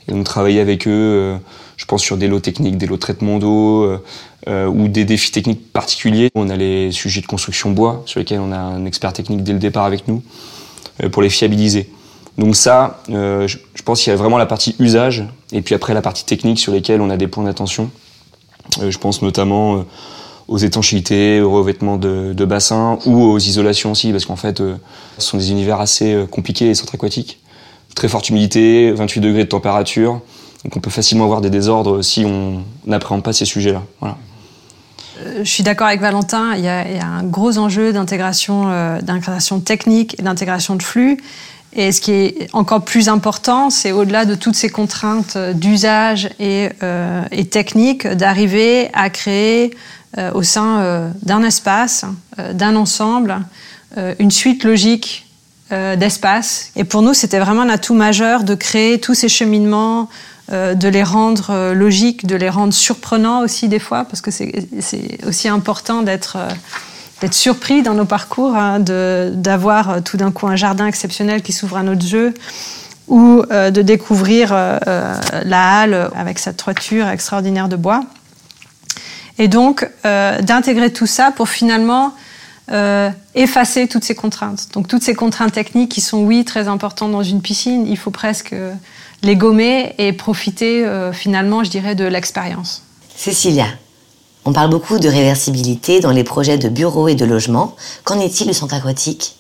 Et 0.08 0.14
donc 0.14 0.24
travailler 0.24 0.60
avec 0.60 0.88
eux, 0.88 1.38
je 1.76 1.86
pense 1.86 2.02
sur 2.02 2.18
des 2.18 2.28
lots 2.28 2.40
techniques, 2.40 2.78
des 2.78 2.86
lots 2.86 2.96
de 2.96 3.02
traitement 3.02 3.40
d'eau 3.40 4.00
ou 4.48 4.88
des 4.88 5.04
défis 5.04 5.32
techniques 5.32 5.74
particuliers. 5.74 6.30
On 6.34 6.50
a 6.50 6.56
les 6.56 6.92
sujets 6.92 7.20
de 7.20 7.26
construction 7.26 7.72
bois 7.72 8.04
sur 8.06 8.20
lesquels 8.20 8.40
on 8.40 8.54
a 8.54 8.58
un 8.58 8.86
expert 8.86 9.12
technique 9.12 9.44
dès 9.44 9.52
le 9.52 9.60
départ 9.60 9.84
avec 9.84 10.08
nous 10.08 10.24
pour 11.12 11.22
les 11.22 11.30
fiabiliser. 11.30 11.90
Donc 12.38 12.56
ça, 12.56 13.02
je, 13.10 13.58
pense 13.84 14.02
qu'il 14.02 14.12
y 14.12 14.14
a 14.14 14.16
vraiment 14.16 14.38
la 14.38 14.46
partie 14.46 14.78
usage 14.80 15.26
et 15.52 15.62
puis 15.62 15.76
après 15.76 15.94
la 15.94 16.02
partie 16.02 16.24
technique 16.24 16.60
sur 16.60 16.72
lesquelles 16.72 17.02
on 17.02 17.10
a 17.10 17.18
des 17.18 17.28
points 17.28 17.44
d'attention. 17.44 17.90
je 18.80 18.98
pense 18.98 19.22
notamment 19.22 19.84
aux 20.48 20.58
étanchéités, 20.58 21.42
aux 21.42 21.52
revêtements 21.52 21.98
de, 21.98 22.46
bassins 22.46 23.00
ou 23.06 23.22
aux 23.22 23.40
isolations 23.40 23.92
aussi, 23.92 24.12
parce 24.12 24.26
qu'en 24.26 24.36
fait, 24.36 24.62
euh, 24.62 24.76
ce 25.18 25.28
sont 25.28 25.38
des 25.38 25.52
univers 25.52 25.82
assez 25.82 26.14
euh, 26.14 26.26
compliqués, 26.26 26.66
les 26.66 26.76
centres 26.76 26.96
aquatiques. 26.96 27.40
Très 27.98 28.08
forte 28.08 28.30
humidité, 28.30 28.92
28 28.92 29.22
degrés 29.22 29.44
de 29.44 29.50
température, 29.50 30.22
donc 30.64 30.76
on 30.76 30.80
peut 30.80 30.92
facilement 30.92 31.24
avoir 31.24 31.42
des 31.42 31.50
désordres 31.50 32.04
si 32.04 32.24
on 32.26 32.64
n'appréhende 32.86 33.24
pas 33.24 33.34
ces 33.34 33.46
sujets-là. 33.46 33.82
Voilà. 34.00 34.18
Euh, 35.20 35.40
je 35.44 35.50
suis 35.50 35.64
d'accord 35.64 35.88
avec 35.88 36.00
Valentin, 36.00 36.54
il 36.56 36.64
y, 36.64 36.68
a, 36.68 36.86
un 37.06 37.24
gros 37.24 37.58
enjeu 37.58 37.94
d'intégration 37.94 38.66
d'intégration 39.02 39.60
technique 39.60 40.16
et 40.20 40.22
d'intégration 40.22 40.76
de 40.76 40.84
flux. 40.84 41.18
Et 41.74 41.92
ce 41.92 42.00
qui 42.02 42.12
est 42.12 42.50
encore 42.54 42.84
plus 42.84 43.10
important, 43.10 43.70
c'est 43.70 43.92
au-delà 43.92 44.26
de 44.26 44.36
toutes 44.36 44.56
ces 44.56 44.70
contraintes 44.70 45.38
d'usage 45.56 46.30
et, 46.40 46.70
euh, 46.84 47.24
et 47.32 47.46
techniques, 47.46 48.08
d'arriver 48.08 48.90
à 48.94 49.10
créer 49.10 49.74
euh, 50.18 50.32
au 50.34 50.42
sein 50.42 50.80
euh, 50.80 51.12
d'un 51.22 51.44
espace, 51.44 52.06
euh, 52.40 52.54
d'un 52.54 52.76
ensemble, 52.76 53.40
une 54.20 54.32
suite 54.32 54.64
logique 54.64 55.27
d'espace. 55.70 56.72
Et 56.76 56.84
pour 56.84 57.02
nous, 57.02 57.14
c'était 57.14 57.40
vraiment 57.40 57.64
un 57.64 57.70
atout 57.70 57.94
majeur 57.94 58.44
de 58.44 58.56
créer 58.56 59.00
tous 59.00 59.14
ces 59.14 59.30
cheminements, 59.30 60.10
de 60.50 60.88
les 60.88 61.04
rendre 61.04 61.74
logiques, 61.74 62.26
de 62.26 62.36
les 62.36 62.50
rendre 62.50 62.74
surprenants 62.74 63.42
aussi 63.42 63.68
des 63.68 63.80
fois, 63.80 64.06
parce 64.06 64.22
que 64.22 64.32
c'est 64.32 65.20
aussi 65.26 65.50
important 65.50 66.04
d'être 66.04 66.38
surpris 67.32 67.82
dans 67.82 67.94
nos 67.94 68.06
parcours, 68.06 68.56
hein, 68.56 68.80
d'avoir 68.80 70.02
tout 70.04 70.16
d'un 70.16 70.32
coup 70.32 70.48
un 70.48 70.56
jardin 70.56 70.88
exceptionnel 70.88 71.42
qui 71.42 71.52
s'ouvre 71.52 71.78
à 71.78 71.84
notre 71.84 72.06
jeu, 72.06 72.34
ou 73.10 73.44
de 73.50 73.82
découvrir 73.82 74.54
la 74.54 75.80
halle 75.80 76.10
avec 76.16 76.40
sa 76.40 76.54
toiture 76.54 77.10
extraordinaire 77.10 77.68
de 77.68 77.76
bois. 77.76 78.06
Et 79.40 79.48
donc, 79.48 79.88
euh, 80.06 80.42
d'intégrer 80.42 80.92
tout 80.92 81.06
ça 81.06 81.32
pour 81.32 81.50
finalement 81.50 82.14
euh, 82.72 83.10
effacer 83.36 83.88
toutes 83.88 84.04
ces 84.04 84.16
contraintes. 84.16 84.70
Donc, 84.74 84.88
toutes 84.88 85.04
ces 85.04 85.14
contraintes 85.14 85.54
techniques 85.54 85.92
qui 85.92 86.02
sont, 86.02 86.24
oui, 86.24 86.46
très 86.46 86.68
importantes 86.68 87.12
dans 87.12 87.24
une 87.24 87.42
piscine, 87.42 87.86
il 87.88 87.98
faut 87.98 88.12
presque 88.12 88.54
les 89.24 89.36
gommer 89.36 89.96
et 89.98 90.14
profiter 90.14 90.86
euh, 90.86 91.12
finalement, 91.12 91.64
je 91.64 91.70
dirais, 91.70 91.96
de 91.96 92.06
l'expérience. 92.06 92.84
Cécilia, 93.16 93.68
on 94.46 94.54
parle 94.54 94.70
beaucoup 94.70 95.00
de 95.00 95.10
réversibilité 95.10 96.00
dans 96.00 96.12
les 96.12 96.24
projets 96.24 96.58
de 96.58 96.70
bureaux 96.70 97.08
et 97.08 97.16
de 97.16 97.26
logement. 97.26 97.76
Qu'en 98.04 98.20
est-il 98.20 98.48
du 98.48 98.54
centre 98.54 98.76
aquatique? 98.76 99.36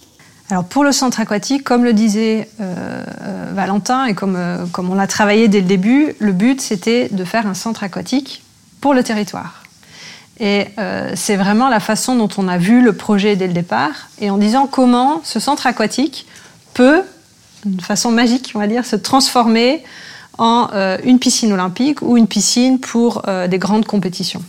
Alors 0.49 0.63
pour 0.63 0.83
le 0.83 0.93
centre 0.93 1.19
aquatique, 1.19 1.63
comme 1.63 1.83
le 1.83 1.93
disait 1.93 2.49
euh, 2.61 3.03
euh 3.21 3.51
Valentin 3.53 4.05
et 4.05 4.13
comme, 4.13 4.35
euh, 4.37 4.65
comme 4.71 4.89
on 4.89 4.95
l'a 4.95 5.07
travaillé 5.07 5.49
dès 5.49 5.59
le 5.59 5.67
début, 5.67 6.15
le 6.19 6.31
but 6.31 6.61
c'était 6.61 7.09
de 7.09 7.23
faire 7.25 7.47
un 7.47 7.53
centre 7.53 7.83
aquatique 7.83 8.43
pour 8.79 8.93
le 8.93 9.03
territoire. 9.03 9.63
Et 10.39 10.67
euh, 10.77 11.11
c'est 11.15 11.35
vraiment 11.35 11.69
la 11.69 11.79
façon 11.79 12.15
dont 12.15 12.29
on 12.37 12.47
a 12.47 12.57
vu 12.57 12.81
le 12.81 12.93
projet 12.93 13.35
dès 13.35 13.47
le 13.47 13.53
départ, 13.53 14.09
et 14.19 14.29
en 14.29 14.37
disant 14.37 14.67
comment 14.67 15.21
ce 15.23 15.39
centre 15.39 15.65
aquatique 15.65 16.27
peut, 16.73 17.01
de 17.65 17.81
façon 17.81 18.11
magique, 18.11 18.51
on 18.53 18.59
va 18.59 18.67
dire, 18.67 18.85
se 18.85 18.95
transformer 18.95 19.83
en 20.37 20.69
euh, 20.73 20.97
une 21.03 21.17
piscine 21.17 21.51
olympique 21.51 22.01
ou 22.01 22.17
une 22.17 22.27
piscine 22.27 22.79
pour 22.79 23.23
euh, 23.27 23.47
des 23.47 23.57
grandes 23.57 23.85
compétitions. 23.85 24.43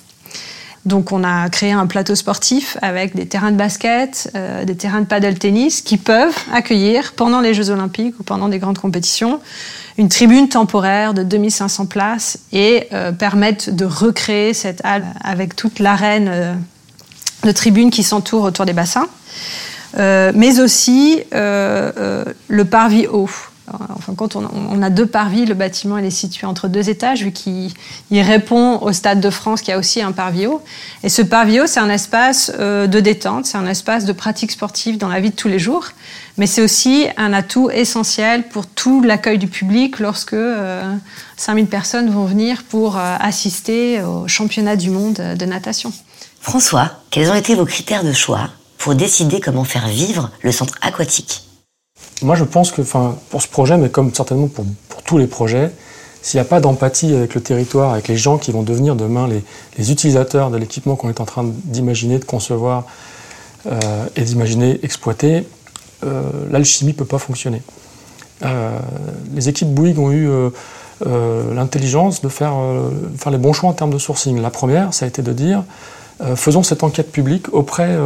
Donc 0.88 1.12
on 1.12 1.22
a 1.22 1.50
créé 1.50 1.72
un 1.72 1.86
plateau 1.86 2.14
sportif 2.14 2.78
avec 2.80 3.14
des 3.14 3.26
terrains 3.26 3.52
de 3.52 3.58
basket, 3.58 4.30
euh, 4.34 4.64
des 4.64 4.74
terrains 4.74 5.02
de 5.02 5.06
paddle 5.06 5.38
tennis 5.38 5.82
qui 5.82 5.98
peuvent 5.98 6.34
accueillir 6.50 7.12
pendant 7.12 7.42
les 7.42 7.52
Jeux 7.52 7.68
olympiques 7.68 8.14
ou 8.18 8.22
pendant 8.22 8.48
des 8.48 8.58
grandes 8.58 8.78
compétitions 8.78 9.38
une 9.98 10.08
tribune 10.08 10.48
temporaire 10.48 11.12
de 11.12 11.22
2500 11.22 11.86
places 11.86 12.38
et 12.52 12.88
euh, 12.94 13.12
permettre 13.12 13.70
de 13.70 13.84
recréer 13.84 14.54
cette 14.54 14.80
halle 14.82 15.04
avec 15.20 15.54
toute 15.54 15.78
l'arène 15.78 16.30
euh, 16.32 16.54
de 17.44 17.52
tribunes 17.52 17.90
qui 17.90 18.02
s'entourent 18.02 18.44
autour 18.44 18.64
des 18.64 18.72
bassins. 18.72 19.08
mais 19.94 20.58
aussi 20.58 21.22
le 21.32 22.62
parvis 22.64 23.06
haut. 23.08 23.30
Enfin, 23.96 24.14
quand 24.16 24.36
on, 24.36 24.82
a 24.82 24.90
deux 24.90 25.06
parvis, 25.06 25.44
le 25.44 25.54
bâtiment 25.54 25.98
est 25.98 26.10
situé 26.10 26.46
entre 26.46 26.68
deux 26.68 26.88
étages, 26.88 27.22
vu 27.22 27.32
qu'il 27.32 27.72
répond 28.10 28.78
au 28.78 28.92
Stade 28.92 29.20
de 29.20 29.30
France 29.30 29.62
qui 29.62 29.72
a 29.72 29.78
aussi 29.78 30.00
un 30.00 30.12
parvio. 30.12 30.62
Et 31.02 31.08
ce 31.08 31.22
parvio, 31.22 31.66
c'est 31.66 31.80
un 31.80 31.90
espace 31.90 32.52
euh, 32.58 32.86
de 32.86 33.00
détente, 33.00 33.46
c'est 33.46 33.58
un 33.58 33.66
espace 33.66 34.04
de 34.04 34.12
pratique 34.12 34.52
sportive 34.52 34.98
dans 34.98 35.08
la 35.08 35.20
vie 35.20 35.30
de 35.30 35.36
tous 35.36 35.48
les 35.48 35.58
jours, 35.58 35.86
mais 36.36 36.46
c'est 36.46 36.62
aussi 36.62 37.06
un 37.16 37.32
atout 37.32 37.70
essentiel 37.70 38.48
pour 38.48 38.66
tout 38.66 39.02
l'accueil 39.02 39.38
du 39.38 39.48
public 39.48 39.98
lorsque 39.98 40.36
5000 41.36 41.64
euh, 41.64 41.66
personnes 41.68 42.10
vont 42.10 42.24
venir 42.24 42.62
pour 42.64 42.96
euh, 42.96 43.16
assister 43.20 44.02
au 44.02 44.28
championnat 44.28 44.76
du 44.76 44.90
monde 44.90 45.14
de 45.14 45.44
natation. 45.44 45.92
François, 46.40 46.92
quels 47.10 47.30
ont 47.30 47.34
été 47.34 47.54
vos 47.54 47.66
critères 47.66 48.04
de 48.04 48.12
choix 48.12 48.48
pour 48.78 48.94
décider 48.94 49.40
comment 49.40 49.64
faire 49.64 49.88
vivre 49.88 50.30
le 50.42 50.52
centre 50.52 50.74
aquatique? 50.80 51.47
Moi, 52.22 52.34
je 52.34 52.44
pense 52.44 52.72
que 52.72 52.82
pour 52.82 53.42
ce 53.42 53.48
projet, 53.48 53.76
mais 53.76 53.88
comme 53.88 54.12
certainement 54.14 54.48
pour, 54.48 54.64
tous 55.04 55.18
les 55.18 55.26
projets, 55.26 55.70
s'il 56.20 56.38
n'y 56.38 56.42
a 56.42 56.48
pas 56.48 56.60
d'empathie 56.60 57.14
avec 57.14 57.34
le 57.34 57.40
territoire, 57.40 57.92
avec 57.92 58.08
les 58.08 58.16
gens 58.16 58.36
qui 58.36 58.52
vont 58.52 58.62
devenir 58.62 58.94
demain 58.94 59.26
les, 59.78 59.90
utilisateurs 59.90 60.50
de 60.50 60.58
l'équipement 60.58 60.96
qu'on 60.96 61.08
est 61.08 61.20
en 61.20 61.24
train 61.24 61.46
d'imaginer, 61.64 62.18
de 62.18 62.24
concevoir 62.24 62.84
euh, 63.66 63.78
et 64.16 64.22
d'imaginer 64.22 64.80
exploiter, 64.82 65.46
euh, 66.04 66.22
l'alchimie 66.50 66.92
ne 66.92 66.96
peut 66.96 67.06
pas 67.06 67.18
fonctionner. 67.18 67.62
Euh, 68.44 68.78
les 69.34 69.48
équipes 69.48 69.68
Bouygues 69.68 69.98
ont 69.98 70.12
eu 70.12 70.28
l'intelligence 71.54 72.20
de 72.20 72.28
faire, 72.28 72.54
faire 73.16 73.32
les 73.32 73.38
bons 73.38 73.52
choix 73.52 73.70
en 73.70 73.72
termes 73.72 73.92
de 73.92 73.98
sourcing. 73.98 74.40
La 74.42 74.50
première, 74.50 74.92
ça 74.92 75.06
a 75.06 75.08
été 75.08 75.22
de 75.22 75.32
dire 75.32 75.62
faisons 76.34 76.64
cette 76.64 76.82
enquête 76.82 77.12
publique 77.12 77.46
auprès 77.54 77.96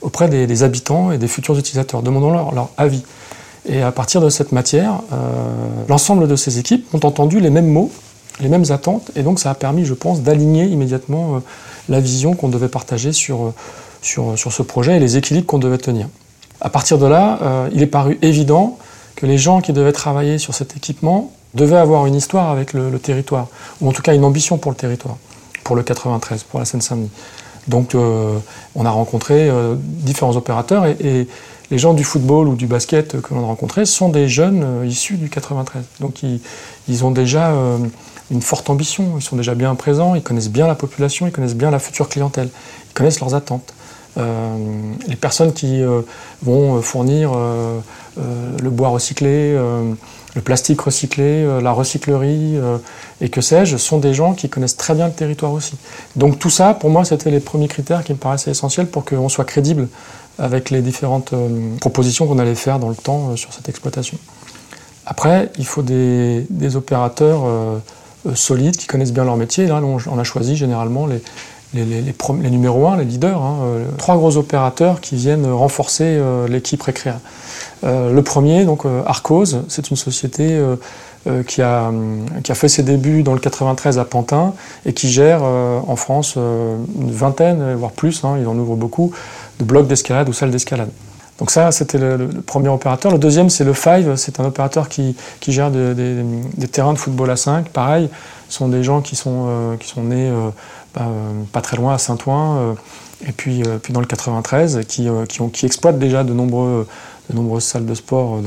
auprès 0.00 0.28
des, 0.28 0.62
habitants 0.62 1.12
et 1.12 1.18
des 1.18 1.28
futurs 1.28 1.58
utilisateurs. 1.58 2.02
Demandons-leur 2.02 2.54
leur 2.54 2.70
avis. 2.76 3.02
Et 3.68 3.82
à 3.82 3.92
partir 3.92 4.20
de 4.22 4.30
cette 4.30 4.52
matière, 4.52 5.02
euh, 5.12 5.16
l'ensemble 5.88 6.26
de 6.26 6.36
ces 6.36 6.58
équipes 6.58 6.92
ont 6.94 7.06
entendu 7.06 7.38
les 7.38 7.50
mêmes 7.50 7.68
mots, 7.68 7.90
les 8.40 8.48
mêmes 8.48 8.64
attentes, 8.70 9.10
et 9.14 9.22
donc 9.22 9.38
ça 9.38 9.50
a 9.50 9.54
permis, 9.54 9.84
je 9.84 9.94
pense, 9.94 10.22
d'aligner 10.22 10.64
immédiatement 10.64 11.36
euh, 11.36 11.38
la 11.90 12.00
vision 12.00 12.34
qu'on 12.34 12.48
devait 12.48 12.68
partager 12.68 13.12
sur, 13.12 13.42
euh, 13.42 13.54
sur, 14.00 14.38
sur, 14.38 14.52
ce 14.52 14.62
projet 14.62 14.96
et 14.96 15.00
les 15.00 15.18
équilibres 15.18 15.46
qu'on 15.46 15.58
devait 15.58 15.78
tenir. 15.78 16.08
À 16.62 16.70
partir 16.70 16.98
de 16.98 17.06
là, 17.06 17.68
il 17.72 17.82
est 17.82 17.86
paru 17.86 18.18
évident 18.20 18.78
que 19.14 19.26
les 19.26 19.38
gens 19.38 19.60
qui 19.60 19.72
devaient 19.72 19.92
travailler 19.92 20.38
sur 20.38 20.54
cet 20.54 20.76
équipement 20.76 21.30
devaient 21.54 21.76
avoir 21.76 22.06
une 22.06 22.16
histoire 22.16 22.50
avec 22.50 22.72
le, 22.72 22.98
territoire, 22.98 23.46
ou 23.80 23.88
en 23.88 23.92
tout 23.92 24.02
cas 24.02 24.12
une 24.12 24.24
ambition 24.24 24.58
pour 24.58 24.72
le 24.72 24.76
territoire, 24.76 25.18
pour 25.62 25.76
le 25.76 25.84
93, 25.84 26.42
pour 26.42 26.58
la 26.58 26.64
Seine-Saint-Denis. 26.64 27.10
Donc 27.68 27.94
on 27.94 28.84
a 28.84 28.90
rencontré 28.90 29.48
différents 29.76 30.34
opérateurs 30.34 30.86
et, 30.86 31.28
les 31.70 31.78
gens 31.78 31.94
du 31.94 32.04
football 32.04 32.48
ou 32.48 32.54
du 32.54 32.66
basket 32.66 33.20
que 33.20 33.34
l'on 33.34 33.42
a 33.42 33.46
rencontrés 33.46 33.86
sont 33.86 34.08
des 34.08 34.28
jeunes 34.28 34.62
euh, 34.64 34.86
issus 34.86 35.16
du 35.16 35.28
93. 35.28 35.84
Donc 36.00 36.22
ils, 36.22 37.04
ont 37.04 37.10
déjà 37.10 37.52
une 38.30 38.42
forte 38.42 38.70
ambition, 38.70 39.14
ils 39.16 39.22
sont 39.22 39.36
déjà 39.36 39.54
bien 39.54 39.74
présents, 39.74 40.14
ils 40.14 40.22
connaissent 40.22 40.50
bien 40.50 40.66
la 40.66 40.74
population, 40.74 41.26
ils 41.26 41.32
connaissent 41.32 41.56
bien 41.56 41.70
la 41.70 41.78
future 41.78 42.08
clientèle, 42.08 42.48
ils 42.90 42.94
connaissent 42.94 43.20
leurs 43.20 43.34
attentes. 43.34 43.74
les 44.16 45.16
personnes 45.16 45.52
qui 45.52 45.82
vont 46.42 46.80
fournir 46.80 47.32
le 48.16 48.70
bois 48.70 48.88
recyclé, 48.88 49.54
le 50.38 50.42
plastique 50.42 50.80
recyclé, 50.80 51.24
euh, 51.24 51.60
la 51.60 51.72
recyclerie 51.72 52.56
euh, 52.56 52.78
et 53.20 53.28
que 53.28 53.40
sais-je, 53.40 53.76
sont 53.76 53.98
des 53.98 54.14
gens 54.14 54.34
qui 54.34 54.48
connaissent 54.48 54.76
très 54.76 54.94
bien 54.94 55.06
le 55.08 55.12
territoire 55.12 55.52
aussi. 55.52 55.74
Donc 56.16 56.38
tout 56.38 56.50
ça, 56.50 56.74
pour 56.74 56.90
moi, 56.90 57.04
c'était 57.04 57.30
les 57.30 57.40
premiers 57.40 57.68
critères 57.68 58.04
qui 58.04 58.12
me 58.12 58.18
paraissaient 58.18 58.50
essentiels 58.50 58.86
pour 58.86 59.04
qu'on 59.04 59.28
soit 59.28 59.44
crédible 59.44 59.88
avec 60.38 60.70
les 60.70 60.80
différentes 60.80 61.32
euh, 61.32 61.76
propositions 61.80 62.26
qu'on 62.26 62.38
allait 62.38 62.54
faire 62.54 62.78
dans 62.78 62.88
le 62.88 62.94
temps 62.94 63.36
sur 63.36 63.52
cette 63.52 63.68
exploitation. 63.68 64.18
Après, 65.06 65.50
il 65.58 65.66
faut 65.66 65.82
des, 65.82 66.46
opérateurs 66.76 67.40
solides 68.34 68.76
qui 68.76 68.86
connaissent 68.86 69.14
bien 69.14 69.24
leur 69.24 69.38
métier. 69.38 69.66
Là, 69.66 69.80
on 69.82 70.18
a 70.18 70.24
choisi 70.24 70.54
généralement 70.54 71.06
les, 71.06 71.22
les, 71.72 72.50
numéros 72.50 72.86
1, 72.86 72.98
les 72.98 73.06
leaders, 73.06 73.40
hein, 73.40 73.56
trois 73.96 74.18
gros 74.18 74.36
opérateurs 74.36 75.00
qui 75.00 75.16
viennent 75.16 75.50
renforcer 75.50 76.20
l'équipe 76.46 76.82
récréa. 76.82 77.20
Euh, 77.84 78.12
le 78.12 78.22
premier, 78.22 78.64
donc 78.64 78.84
euh, 78.84 79.02
Arcos, 79.06 79.44
c'est 79.68 79.90
une 79.90 79.96
société 79.96 80.58
euh, 81.26 81.42
qui 81.46 81.62
a, 81.62 81.92
fait 82.54 82.68
ses 82.68 82.82
débuts 82.82 83.22
dans 83.22 83.34
le 83.34 83.40
93 83.40 83.98
à 83.98 84.04
Pantin 84.04 84.54
et 84.86 84.92
qui 84.92 85.10
gère 85.10 85.42
en 85.42 85.96
France 85.96 86.36
une 86.36 87.10
vingtaine, 87.10 87.74
voire 87.74 87.90
plus, 87.90 88.24
hein, 88.24 88.36
il 88.40 88.46
en 88.46 88.56
ouvre 88.56 88.76
beaucoup, 88.76 89.12
de 89.58 89.64
blocs 89.64 89.86
d'escalade 89.86 90.28
ou 90.28 90.32
salles 90.32 90.50
d'escalade. 90.50 90.90
Donc 91.38 91.52
ça, 91.52 91.70
c'était 91.70 91.98
le, 91.98 92.28
premier 92.44 92.68
opérateur. 92.68 93.12
Le 93.12 93.18
deuxième, 93.18 93.48
c'est 93.48 93.64
le 93.64 93.72
Five. 93.72 94.16
C'est 94.16 94.40
un 94.40 94.44
opérateur 94.44 94.88
qui, 94.88 95.14
gère 95.46 95.70
des, 95.70 96.68
terrains 96.70 96.92
de 96.92 96.98
football 96.98 97.30
à 97.30 97.36
5. 97.36 97.68
Pareil, 97.68 98.08
ce 98.48 98.58
sont 98.58 98.68
des 98.68 98.82
gens 98.82 99.00
qui 99.00 99.14
sont, 99.14 99.46
euh, 99.46 99.76
qui 99.76 99.88
sont 99.88 100.02
nés 100.02 100.28
euh, 100.28 100.50
bah, 100.94 101.06
pas 101.52 101.60
très 101.60 101.76
loin 101.76 101.94
à 101.94 101.98
Saint-Ouen, 101.98 102.74
et 103.26 103.32
puis, 103.32 103.62
puis 103.82 103.92
dans 103.92 104.00
le 104.00 104.06
93, 104.06 104.80
qui, 104.88 105.08
qui, 105.28 105.50
qui 105.50 105.66
exploitent 105.66 105.98
déjà 105.98 106.24
de 106.24 106.32
nombreux 106.32 106.86
de 107.30 107.36
nombreuses 107.36 107.64
salles 107.64 107.84
de 107.84 107.94
sport 107.94 108.40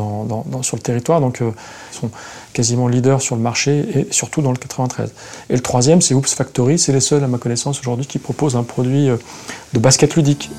sur 0.64 0.76
le 0.76 0.82
territoire. 0.82 1.22
Donc, 1.22 1.40
ils 1.42 1.96
sont 1.96 2.10
quasiment 2.52 2.88
leaders 2.88 3.22
sur 3.22 3.36
le 3.36 3.42
marché 3.42 3.86
et 3.96 4.08
surtout 4.10 4.42
dans 4.42 4.52
le 4.52 4.58
93. 4.58 5.14
Et 5.52 5.54
le 5.54 5.62
troisième, 5.62 6.02
c'est 6.02 6.16
Oops 6.16 6.34
Factory. 6.34 6.80
C'est 6.80 6.92
les 6.92 7.00
seuls, 7.00 7.24
à 7.24 7.28
ma 7.28 7.38
connaissance, 7.38 7.80
aujourd'hui 7.80 8.08
qui 8.08 8.18
proposent 8.18 8.56
un 8.56 8.64
produit 8.64 9.08
de 9.74 9.80
basket 9.80 10.16
ludique. 10.16 10.50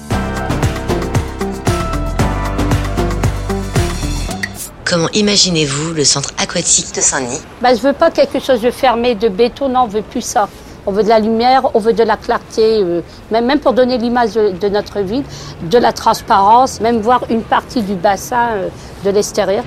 Comment 4.93 5.09
imaginez-vous 5.15 5.95
le 5.95 6.05
centre 6.05 6.35
aquatique 6.37 6.95
de 6.95 7.01
Saint-Denis 7.01 7.41
bah, 7.63 7.71
Je 7.71 7.79
ne 7.79 7.87
veux 7.87 7.93
pas 7.95 8.11
quelque 8.11 8.39
chose 8.39 8.61
de 8.61 8.71
fermé, 8.71 9.15
de 9.15 9.31
béton, 9.31 9.71
non, 9.71 9.85
on 9.85 9.87
ne 9.87 9.91
veut 9.91 10.03
plus 10.03 10.21
ça. 10.21 10.51
On 10.85 10.93
veut 10.93 11.03
de 11.03 11.09
la 11.09 11.19
lumière, 11.19 11.71
on 11.73 11.79
veut 11.79 11.95
de 11.95 12.03
la 12.03 12.19
clarté, 12.19 12.61
euh, 12.63 13.01
même, 13.31 13.59
pour 13.59 13.73
donner 13.73 13.97
l'image 13.97 14.35
de, 14.35 14.69
notre 14.69 15.01
ville, 15.01 15.25
de 15.63 15.79
la 15.79 15.95
transparence, 15.95 16.83
même 16.83 17.01
voir 17.01 17.25
une 17.31 17.41
partie 17.41 17.81
du 17.81 17.95
bassin 17.95 18.49
euh, 18.51 18.69
de 19.03 19.09
l'extérieur. 19.09 19.65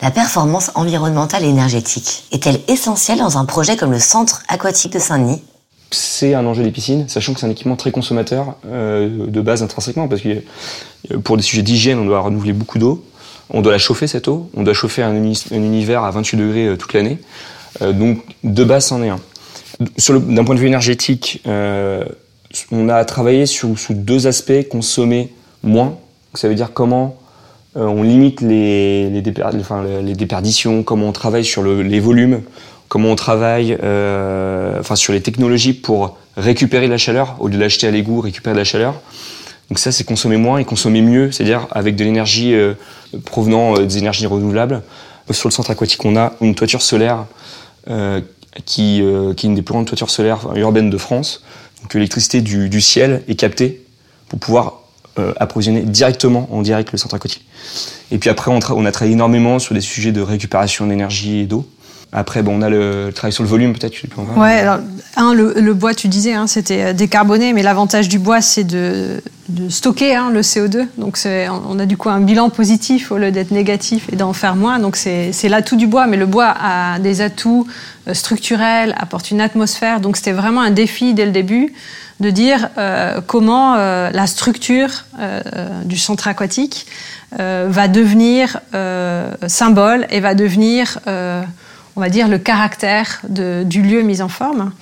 La 0.00 0.12
performance 0.12 0.70
environnementale 0.76 1.42
et 1.42 1.48
énergétique 1.48 2.28
est-elle 2.30 2.60
essentielle 2.68 3.18
dans 3.18 3.38
un 3.38 3.44
projet 3.46 3.76
comme 3.76 3.90
le 3.90 3.98
centre 3.98 4.44
aquatique 4.46 4.92
de 4.92 5.00
Saint-Denis? 5.00 5.42
C'est 5.90 6.34
un 6.34 6.46
enjeu 6.46 6.62
des 6.62 6.70
piscines, 6.70 7.08
sachant 7.08 7.34
que 7.34 7.40
c'est 7.40 7.46
un 7.46 7.50
équipement 7.50 7.74
très 7.74 7.90
consommateur 7.90 8.54
euh, 8.66 9.26
de 9.26 9.40
base 9.40 9.64
intrinsèquement, 9.64 10.06
parce 10.06 10.22
que 10.22 10.40
pour 11.24 11.36
des 11.36 11.42
sujets 11.42 11.62
d'hygiène, 11.62 11.98
on 11.98 12.04
doit 12.04 12.20
renouveler 12.20 12.52
beaucoup 12.52 12.78
d'eau. 12.78 13.04
On 13.50 13.60
doit 13.60 13.72
la 13.72 13.78
chauffer 13.78 14.06
cette 14.06 14.28
eau, 14.28 14.50
on 14.54 14.62
doit 14.62 14.74
chauffer 14.74 15.02
un, 15.02 15.14
univers 15.14 16.04
à 16.04 16.10
28 16.10 16.36
degrés 16.36 16.66
euh, 16.66 16.76
toute 16.76 16.92
l'année. 16.92 17.18
Euh, 17.82 17.92
donc 17.92 18.22
de 18.44 18.64
base, 18.64 18.86
c'en 18.86 19.02
est 19.02 19.08
un. 19.08 19.20
D'un 19.80 20.44
point 20.44 20.54
de 20.54 20.60
vue 20.60 20.66
énergétique, 20.66 21.42
euh, 21.46 22.04
on 22.70 22.88
a 22.88 23.04
travaillé 23.04 23.46
sur, 23.46 23.78
sous 23.78 23.94
deux 23.94 24.26
aspects, 24.26 24.68
consommer 24.70 25.32
moins. 25.62 25.96
Ça 26.34 26.48
veut 26.48 26.54
dire 26.54 26.72
comment 26.72 27.16
on 27.74 28.02
limite 28.02 28.42
les, 28.42 29.22
déperditions, 29.22 30.82
comment 30.82 31.08
on 31.08 31.12
travaille 31.12 31.44
sur 31.44 31.62
les 31.64 32.00
volumes, 32.00 32.42
comment 32.88 33.08
on 33.08 33.16
travaille 33.16 33.74
enfin, 33.74 34.94
sur 34.94 35.14
les 35.14 35.22
technologies 35.22 35.72
pour 35.72 36.18
récupérer 36.36 36.86
de 36.86 36.90
la 36.90 36.98
chaleur, 36.98 37.36
au 37.40 37.48
lieu 37.48 37.54
de 37.54 37.60
l'acheter 37.60 37.86
à 37.86 37.90
l'égout, 37.90 38.20
récupérer 38.20 38.52
de 38.52 38.58
la 38.58 38.64
chaleur. 38.64 38.94
Donc 39.72 39.78
ça, 39.78 39.90
c'est 39.90 40.04
consommer 40.04 40.36
moins 40.36 40.58
et 40.58 40.66
consommer 40.66 41.00
mieux, 41.00 41.32
c'est-à-dire 41.32 41.66
avec 41.70 41.96
de 41.96 42.04
l'énergie 42.04 42.52
euh, 42.52 42.74
provenant 43.24 43.74
euh, 43.74 43.86
des 43.86 43.96
énergies 43.96 44.26
renouvelables. 44.26 44.82
Sur 45.30 45.48
le 45.48 45.54
centre 45.54 45.70
aquatique, 45.70 46.04
on 46.04 46.14
a 46.14 46.34
une 46.42 46.54
toiture 46.54 46.82
solaire 46.82 47.24
euh, 47.88 48.20
qui, 48.66 49.00
est 49.00 49.44
une 49.44 49.54
des 49.54 49.62
plus 49.62 49.72
grandes 49.72 49.86
toitures 49.86 50.10
solaires 50.10 50.40
urbaines 50.56 50.90
de 50.90 50.98
France. 50.98 51.42
Donc 51.80 51.94
l'électricité 51.94 52.42
du, 52.42 52.80
ciel 52.82 53.22
est 53.28 53.34
captée 53.34 53.82
pour 54.28 54.38
pouvoir 54.38 54.80
approvisionner 55.40 55.80
directement 55.80 56.48
en 56.52 56.60
direct 56.60 56.92
le 56.92 56.98
centre 56.98 57.14
aquatique. 57.14 57.46
Et 58.10 58.18
puis 58.18 58.28
après, 58.28 58.50
on, 58.50 58.58
on, 58.76 58.84
a 58.84 58.92
travaillé 58.92 59.14
énormément 59.14 59.58
sur 59.58 59.74
des 59.74 59.80
sujets 59.80 60.12
de 60.12 60.20
récupération 60.20 60.86
d'énergie 60.86 61.38
et 61.38 61.46
d'eau. 61.46 61.66
Après, 62.14 62.42
bon, 62.42 62.58
on 62.58 62.62
a 62.62 62.68
le, 62.68 63.10
travail 63.14 63.32
sur 63.32 63.42
le 63.42 63.48
volume, 63.48 63.72
peut-être. 63.72 63.94
Ouais, 64.36 64.58
alors, 64.58 64.80
un, 65.16 65.32
le, 65.32 65.72
bois, 65.72 65.94
tu 65.94 66.08
disais, 66.08 66.34
hein, 66.34 66.46
c'était 66.46 66.82
euh, 66.82 66.92
décarboné, 66.92 67.54
mais 67.54 67.62
l'avantage 67.62 68.10
du 68.10 68.18
bois, 68.18 68.42
c'est 68.42 68.64
de, 68.64 69.22
stocker 69.70 70.14
hein, 70.14 70.30
le 70.30 70.42
CO2. 70.42 70.88
Donc, 70.98 71.18
on 71.24 71.78
a 71.78 71.86
du 71.86 71.96
coup 71.96 72.10
un 72.10 72.20
bilan 72.20 72.50
positif 72.50 73.12
au 73.12 73.16
lieu 73.16 73.30
d'être 73.30 73.50
négatif 73.50 74.08
et 74.12 74.16
d'en 74.16 74.34
faire 74.34 74.56
moins. 74.56 74.78
Donc, 74.78 74.96
c'est 74.96 75.48
l'atout 75.48 75.76
du 75.76 75.86
bois, 75.86 76.06
mais 76.06 76.18
le 76.18 76.26
bois 76.26 76.54
a 76.60 76.98
des 76.98 77.22
atouts 77.22 77.66
euh, 78.08 78.12
structurels, 78.12 78.94
apporte 78.98 79.30
une 79.30 79.40
atmosphère. 79.40 80.00
Donc, 80.00 80.18
c'était 80.18 80.32
vraiment 80.32 80.60
un 80.60 80.70
défi 80.70 81.14
dès 81.14 81.24
le 81.24 81.32
début 81.32 81.72
de 82.20 82.28
dire 82.28 82.68
euh, 82.76 83.22
comment 83.26 83.74
la 83.74 84.26
structure 84.26 85.06
du 85.84 85.96
centre 85.96 86.28
aquatique 86.28 86.86
va 87.36 87.88
devenir 87.88 88.60
symbole 89.48 90.06
et 90.10 90.20
va 90.20 90.34
devenir 90.34 90.98
on 91.96 92.00
va 92.00 92.08
dire, 92.08 92.28
le 92.28 92.38
caractère 92.38 93.20
du 93.28 93.82
lieu 93.82 94.02
mis 94.02 94.22
en 94.22 94.28
forme. 94.28 94.72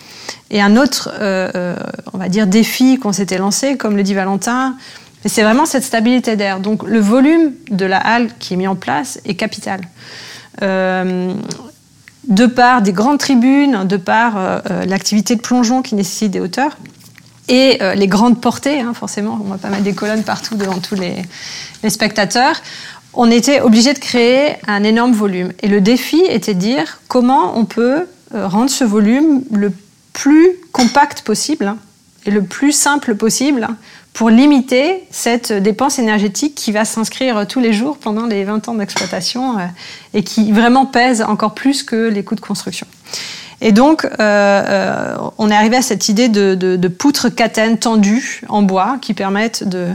Et 0.51 0.61
un 0.61 0.77
autre, 0.77 1.11
euh, 1.21 1.51
euh, 1.55 1.77
on 2.13 2.19
va 2.19 2.29
dire, 2.29 2.47
défi 2.47 2.99
qu'on 2.99 3.13
s'était 3.13 3.39
lancé, 3.39 3.77
comme 3.77 3.97
le 3.97 4.03
dit 4.03 4.15
Valentin, 4.15 4.77
c'est 5.25 5.43
vraiment 5.43 5.67
cette 5.67 5.85
stabilité 5.85 6.37
d'air. 6.37 6.61
Donc 6.61 6.83
le 6.83 7.01
volume 7.01 7.53
de 7.71 7.85
la 7.85 7.99
halle 7.99 8.29
qui 8.39 8.55
est 8.55 8.57
mis 8.57 8.67
en 8.67 8.77
place 8.77 9.21
est 9.25 9.35
capital. 9.35 9.81
Euh, 10.63 11.35
de 12.29 12.47
par 12.47 12.83
des 12.83 12.93
grandes 12.93 13.19
tribunes, 13.19 13.85
de 13.85 13.97
par 13.97 14.63
l'activité 14.87 15.37
de 15.37 15.41
plongeon 15.41 15.81
qui 15.81 15.95
nécessite 15.95 16.31
des 16.31 16.39
hauteurs, 16.39 16.77
et 17.49 17.81
les 17.97 18.07
grandes 18.07 18.41
portées, 18.41 18.81
hein, 18.81 18.93
forcément, 18.95 19.41
on 19.43 19.49
va 19.49 19.57
pas 19.57 19.71
mettre 19.71 19.83
des 19.83 19.95
colonnes 19.95 20.23
partout 20.23 20.55
devant 20.55 20.79
tous 20.79 20.97
les 20.97 21.25
spectateurs, 21.89 22.61
on 23.15 23.31
était 23.31 23.61
obligé 23.61 23.93
de 23.93 23.99
créer 23.99 24.55
un 24.67 24.85
énorme 24.85 25.13
volume. 25.13 25.53
Et 25.63 25.69
le 25.69 25.81
défi 25.81 26.21
était 26.29 26.55
de 26.55 26.61
dire 26.61 27.01
comment 27.09 27.59
on 27.59 27.65
peut 27.65 28.07
euh, 28.35 28.47
rendre 28.47 28.71
ce 28.71 28.85
volume 28.85 29.43
le 29.51 29.73
plus 30.13 30.53
compact 30.73 31.23
possible 31.23 31.67
hein, 31.67 31.79
et 32.27 32.31
le 32.31 32.43
plus 32.43 32.73
simple 32.73 33.15
possible 33.15 33.67
pour 34.13 34.31
limiter 34.31 35.05
cette 35.11 35.53
dépense 35.53 35.99
énergétique 35.99 36.55
qui 36.55 36.73
va 36.73 36.85
s'inscrire 36.85 37.47
tous 37.47 37.61
les 37.61 37.73
jours 37.73 37.97
pendant 37.97 38.27
les 38.27 38.45
20 38.45 38.69
ans 38.69 38.75
d'exploitation 38.75 39.59
euh, 39.59 39.67
et 40.15 40.23
qui 40.23 40.53
vraiment 40.53 40.87
pèse 40.87 41.23
encore 41.23 41.55
plus 41.55 41.83
que 41.83 42.09
les 42.09 42.25
coûts 42.25 42.35
de 42.35 42.41
construction. 42.41 42.87
Et 43.63 43.73
donc, 43.73 44.07
euh, 44.21 45.17
on 45.39 45.51
est 45.51 45.55
arrivé 45.55 45.77
à 45.77 45.83
cette 45.83 46.09
idée 46.09 46.29
de, 46.29 46.89
poutres 46.89 47.35
catènes 47.35 47.79
tendues 47.79 48.43
en 48.49 48.63
bois 48.63 48.97
qui 49.01 49.15
permettent 49.15 49.69
de, 49.69 49.89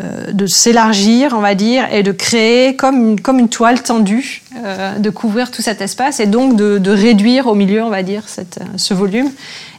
euh, 0.00 0.32
de 0.32 0.46
s'élargir, 0.46 1.34
on 1.36 1.40
va 1.40 1.54
dire, 1.54 1.86
et 1.92 2.02
de 2.02 2.10
créer 2.10 2.74
comme 2.74 3.16
une, 3.28 3.48
toile 3.48 3.80
tendue, 3.80 4.42
euh, 4.64 4.98
de 4.98 5.08
couvrir 5.08 5.52
tout 5.52 5.62
cet 5.62 5.80
espace 5.80 6.18
et 6.18 6.26
donc 6.26 6.56
de, 6.56 6.90
réduire 6.90 7.46
au 7.46 7.54
milieu, 7.54 7.80
on 7.84 7.90
va 7.90 8.02
dire, 8.02 8.24
euh, 8.38 8.64
ce 8.76 8.92
volume 8.92 9.30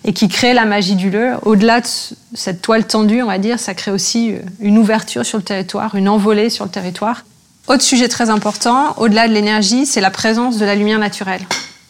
et 0.06 0.14
qui 0.14 0.30
crée 0.30 0.54
la 0.54 0.64
magie 0.64 0.96
du 0.96 1.10
lieu. 1.10 1.34
Au-delà 1.42 1.82
de 1.82 1.88
cette 2.34 2.62
toile 2.62 2.86
tendue, 2.86 3.24
on 3.24 3.28
va 3.28 3.40
dire, 3.40 3.60
ça 3.60 3.74
crée 3.74 3.92
aussi 3.92 4.36
une 4.62 4.78
ouverture 4.78 5.26
sur 5.26 5.38
le 5.38 5.44
territoire, 5.44 5.96
une 5.96 6.08
envolée 6.08 6.50
sur 6.50 6.64
le 6.64 6.72
territoire. 6.72 7.26
Autre 7.68 7.84
sujet 7.84 8.08
très 8.08 8.30
important, 8.30 8.94
au-delà 8.98 9.28
de 9.28 9.34
l'énergie, 9.34 9.86
c'est 9.86 10.02
la 10.02 10.12
présence 10.12 10.58
de 10.60 10.66
la 10.66 10.76
lumière 10.76 11.00
naturelle. 11.00 11.42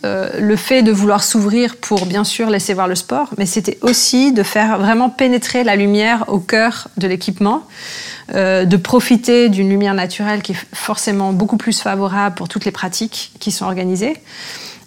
Le 0.04 0.56
fait 0.56 0.84
de 0.84 0.92
vouloir 0.92 1.24
s'ouvrir 1.24 1.78
pour 1.78 2.06
bien 2.06 2.24
sûr 2.24 2.52
laisser 2.52 2.76
voir 2.76 2.88
le 2.88 2.94
sport, 2.94 3.30
mais 3.40 3.48
c'était 3.48 3.80
aussi 3.82 4.34
de 4.34 4.44
faire 4.44 4.78
vraiment 4.78 5.10
pénétrer 5.10 5.64
la 5.64 5.76
lumière 5.76 6.26
au 6.28 6.40
cœur 6.40 6.90
de 6.98 7.08
l'équipement. 7.08 7.64
Euh, 8.34 8.66
de 8.66 8.76
profiter 8.76 9.50
d'une 9.50 9.70
lumière 9.70 9.94
naturelle 9.94 10.42
qui 10.42 10.54
est 10.54 10.66
forcément 10.74 11.32
beaucoup 11.32 11.58
plus 11.58 11.80
favorable 11.80 12.34
pour 12.34 12.50
toutes 12.50 12.66
les 12.66 12.72
pratiques 12.72 13.32
qui 13.40 13.52
sont 13.52 13.66
organisées, 13.66 14.18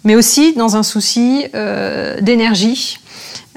mais 0.03 0.17
aussi 0.17 0.53
dans 0.55 0.75
un 0.75 0.83
souci 0.83 1.45
euh, 1.55 2.19
d'énergie, 2.19 2.99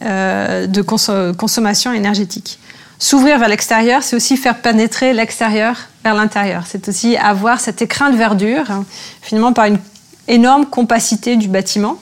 euh, 0.02 0.68
de 0.68 0.82
consommation 0.82 1.92
énergétique. 1.92 2.60
S'ouvrir 3.00 3.40
vers 3.40 3.48
l'extérieur, 3.48 4.04
c'est 4.04 4.14
aussi 4.14 4.36
faire 4.36 4.58
pénétrer 4.58 5.12
l'extérieur 5.14 5.74
vers 6.04 6.14
l'intérieur. 6.14 6.62
C'est 6.68 6.88
aussi 6.88 7.16
avoir 7.16 7.58
cet 7.58 7.82
écrin 7.82 8.10
de 8.10 8.16
verdure, 8.16 8.70
hein, 8.70 8.84
finalement 9.20 9.52
par 9.52 9.64
une 9.64 9.80
énorme 10.28 10.66
compacité 10.66 11.36
du 11.36 11.48
bâtiment, 11.48 11.98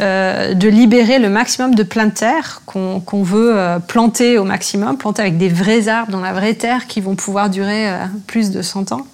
euh, 0.00 0.54
de 0.54 0.68
libérer 0.68 1.20
le 1.20 1.28
maximum 1.28 1.76
de 1.76 1.84
plein 1.84 2.06
de 2.06 2.12
terre 2.12 2.62
qu'on 2.66 3.22
veut 3.22 3.56
euh, 3.56 3.78
planter 3.78 4.38
au 4.38 4.44
maximum, 4.44 4.96
planter 4.96 5.22
avec 5.22 5.38
des 5.38 5.48
vrais 5.48 5.86
arbres 5.86 6.10
dans 6.10 6.20
la 6.20 6.32
vraie 6.32 6.54
terre 6.54 6.88
qui 6.88 7.00
vont 7.00 7.14
pouvoir 7.14 7.48
durer 7.48 7.88
euh, 7.88 8.06
plus 8.26 8.50
de 8.50 8.60
100 8.60 8.90
ans. 8.90 9.06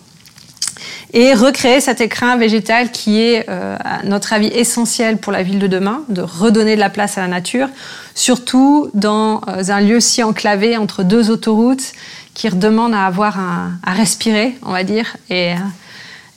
Et 1.13 1.35
recréer 1.35 1.83
cet 1.83 2.01
écrin 2.01 2.37
végétal 2.37 2.91
qui 2.91 3.21
est, 3.21 3.47
à 3.49 4.03
notre 4.05 4.33
avis, 4.33 4.47
essentiel 4.47 5.19
pour 5.19 5.33
la 5.33 5.43
ville 5.43 5.59
de 5.59 5.67
demain, 5.67 6.03
de 6.09 6.23
redonner 6.23 6.77
de 6.77 6.81
la 6.81 6.89
place 6.89 7.19
à 7.19 7.21
la 7.21 7.27
nature, 7.27 7.69
surtout 8.15 8.91
dans 8.95 9.43
un 9.47 9.81
lieu 9.81 9.99
si 9.99 10.23
enclavé 10.23 10.77
entre 10.77 11.03
deux 11.03 11.31
autoroutes 11.31 11.93
qui 12.33 12.49
redemande 12.49 12.95
à 12.95 13.07
avoir 13.07 13.39
à 13.39 13.93
respirer, 13.93 14.57
on 14.63 14.71
va 14.71 14.85
dire, 14.85 15.17
et 15.29 15.55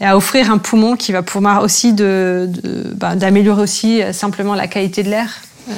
et 0.04 0.06
à 0.06 0.18
offrir 0.18 0.52
un 0.52 0.58
poumon 0.58 0.98
qui 0.98 1.14
va 1.14 1.24
pouvoir 1.24 1.64
aussi 1.64 1.94
bah, 1.94 3.16
d'améliorer 3.16 3.62
aussi 3.62 4.02
euh, 4.02 4.12
simplement 4.12 4.54
la 4.54 4.68
qualité 4.68 5.02
de 5.02 5.10
l'air. 5.10 5.30
Euh. 5.70 5.74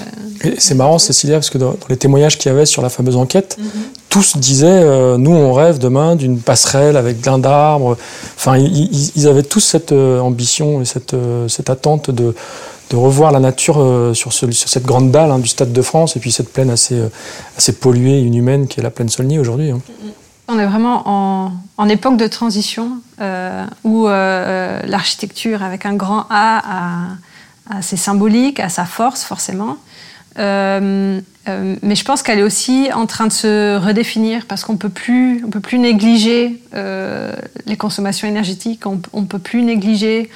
C'est 0.57 0.73
marrant, 0.73 0.97
Cécilia, 0.97 1.35
parce 1.35 1.51
que 1.51 1.59
dans, 1.59 1.77
les 1.89 1.97
témoignages 1.97 2.39
qu'il 2.39 2.51
y 2.51 2.55
avait 2.55 2.65
sur 2.65 2.81
la 2.81 2.89
fameuse 2.89 3.17
enquête, 3.17 3.55
mhm. 3.59 3.69
tous 4.09 4.37
disaient 4.37 4.67
euh, 4.67 5.17
Nous, 5.17 5.29
on 5.29 5.53
rêve 5.53 5.77
demain 5.77 6.15
d'une 6.15 6.39
passerelle 6.39 6.97
avec 6.97 7.21
plein 7.21 7.37
d'arbres. 7.37 7.97
Enfin, 8.35 8.57
ils, 8.57 9.27
avaient 9.27 9.43
tous 9.43 9.59
cette 9.59 9.91
ambition 9.91 10.81
et 10.81 10.85
cette, 10.85 11.15
cette 11.47 11.69
attente 11.69 12.09
de, 12.09 12.33
de, 12.89 12.95
revoir 12.95 13.31
la 13.31 13.39
nature 13.39 13.75
sur, 14.15 14.33
sur, 14.33 14.51
cette 14.51 14.85
grande 14.85 15.11
dalle 15.11 15.29
hein, 15.29 15.39
du 15.39 15.47
Stade 15.47 15.71
de 15.71 15.81
France 15.83 16.15
et 16.15 16.19
puis 16.19 16.31
cette 16.31 16.51
plaine 16.51 16.71
assez, 16.71 16.99
assez 17.57 17.73
polluée, 17.73 18.21
inhumaine 18.21 18.67
qui 18.67 18.79
est 18.79 18.83
la 18.83 18.91
plaine 18.91 19.09
Saulny 19.09 19.37
aujourd'hui. 19.37 19.69
Hein. 19.69 19.81
On 20.47 20.59
est 20.59 20.65
vraiment 20.65 21.51
en, 21.77 21.89
époque 21.89 22.17
de 22.17 22.27
transition 22.27 22.99
euh, 23.19 23.65
où 23.83 24.07
euh, 24.07 24.79
l'architecture 24.85 25.63
avec 25.63 25.85
un 25.85 25.95
grand 25.95 26.27
A 26.29 27.15
a, 27.69 27.81
ses 27.81 27.97
symboliques, 27.97 28.59
a 28.59 28.69
sa 28.69 28.85
force 28.85 29.23
forcément. 29.23 29.77
Euh, 30.37 31.21
euh, 31.47 31.75
mais 31.81 31.95
je 31.95 32.03
pense 32.03 32.23
qu'elle 32.23 32.39
est 32.39 32.43
aussi 32.43 32.89
en 32.93 33.05
train 33.05 33.27
de 33.27 33.31
se 33.31 33.77
redéfinir 33.77 34.45
parce 34.47 34.63
qu'on 34.63 34.73
on 34.73 34.77
peut 34.77 34.89
plus 34.89 35.79
négliger 35.79 36.61
euh, 36.73 37.33
les 37.65 37.77
consommations 37.77 38.27
énergétiques, 38.27 38.85
on, 38.85 38.99
on 39.13 39.23
peut 39.23 39.39
plus 39.39 39.61
négliger 39.61 40.29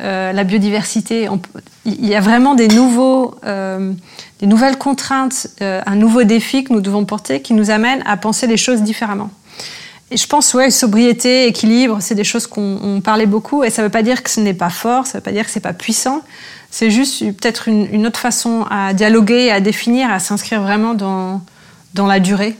euh, 0.00 0.32
la 0.32 0.44
biodiversité. 0.44 1.26
Il 1.86 2.04
y 2.04 2.14
a 2.14 2.20
vraiment 2.20 2.54
des 2.54 2.68
nouveaux, 2.68 3.34
euh, 3.46 3.92
des 4.40 4.46
nouvelles 4.46 4.76
contraintes, 4.76 5.48
euh, 5.62 5.80
un 5.86 5.96
nouveau 5.96 6.24
défi 6.24 6.64
que 6.64 6.72
nous 6.74 6.82
devons 6.82 7.06
porter 7.06 7.40
qui 7.40 7.54
nous 7.54 7.70
amène 7.70 8.02
à 8.04 8.18
penser 8.18 8.46
les 8.46 8.58
choses 8.58 8.82
différemment. 8.82 9.30
Et 10.10 10.16
je 10.16 10.26
pense, 10.28 10.54
ouais, 10.54 10.70
sobriété, 10.70 11.48
équilibre, 11.48 11.98
c'est 12.00 12.14
des 12.14 12.24
choses 12.24 12.46
qu'on 12.46 13.00
parlait 13.02 13.26
beaucoup. 13.26 13.64
Et 13.64 13.70
ça 13.70 13.82
ne 13.82 13.86
veut 13.86 13.92
pas 13.92 14.02
dire 14.02 14.22
que 14.22 14.30
ce 14.30 14.40
n'est 14.40 14.54
pas 14.54 14.70
fort, 14.70 15.06
ça 15.06 15.14
ne 15.14 15.18
veut 15.18 15.24
pas 15.24 15.32
dire 15.32 15.44
que 15.44 15.50
ce 15.50 15.58
n'est 15.58 15.62
pas 15.62 15.72
puissant. 15.72 16.22
C'est 16.70 16.90
juste 16.90 17.24
peut-être 17.32 17.68
une, 17.68 17.92
une, 17.92 18.06
autre 18.06 18.20
façon 18.20 18.66
à 18.70 18.92
dialoguer, 18.92 19.50
à 19.50 19.60
définir, 19.60 20.10
à 20.10 20.20
s'inscrire 20.20 20.62
vraiment 20.62 20.94
dans, 20.94 21.40
dans 21.94 22.06
la 22.06 22.20
durée. 22.20 22.56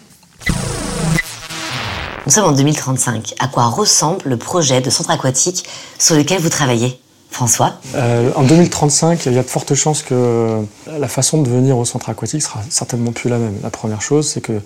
Nous 2.26 2.32
sommes 2.32 2.46
en 2.46 2.52
2035. 2.52 3.34
À 3.38 3.46
quoi 3.46 3.66
ressemble 3.66 4.22
le 4.24 4.36
projet 4.36 4.80
de 4.80 4.90
centre 4.90 5.10
aquatique 5.10 5.64
sur 5.98 6.16
lequel 6.16 6.40
vous 6.40 6.48
travaillez? 6.48 6.98
François? 7.30 7.74
Euh, 7.94 8.32
En 8.34 8.42
2035, 8.42 9.26
il 9.26 9.34
y 9.34 9.38
a 9.38 9.42
de 9.42 9.48
fortes 9.48 9.74
chances 9.74 10.02
que 10.02 10.62
la 10.98 11.08
façon 11.08 11.42
de 11.42 11.48
venir 11.48 11.78
au 11.78 11.84
centre 11.84 12.08
aquatique 12.08 12.42
sera 12.42 12.60
certainement 12.70 13.12
plus 13.12 13.30
la 13.30 13.38
même. 13.38 13.54
La 13.62 13.70
première 13.70 14.02
chose, 14.02 14.28
c'est 14.28 14.40
que 14.40 14.60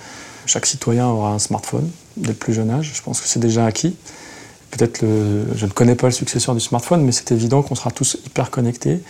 chaque 0.47 0.67
citoyen 0.67 1.07
aura 1.07 1.33
un 1.33 1.39
smartphone 1.39 1.89
dès 2.17 2.29
le 2.29 2.35
plus 2.35 2.53
jeune 2.53 2.71
âge. 2.71 2.93
Je 2.95 3.03
pense 3.03 3.21
que 3.21 3.29
c'est 3.29 3.41
déjà 3.41 3.65
acquis. 3.65 3.97
Peut-être 4.71 5.01
je 5.01 5.67
ne 5.67 5.71
connais 5.71 5.97
pas 5.97 6.07
le 6.07 6.13
successeur 6.13 6.55
du 6.55 6.61
smartphone, 6.61 7.03
mais 7.03 7.11
c'est 7.11 7.33
évident 7.33 7.63
qu'on 7.63 7.75
sera 7.75 7.91
tous 7.91 8.19
hyper 8.25 8.51
connectés. 8.51 9.01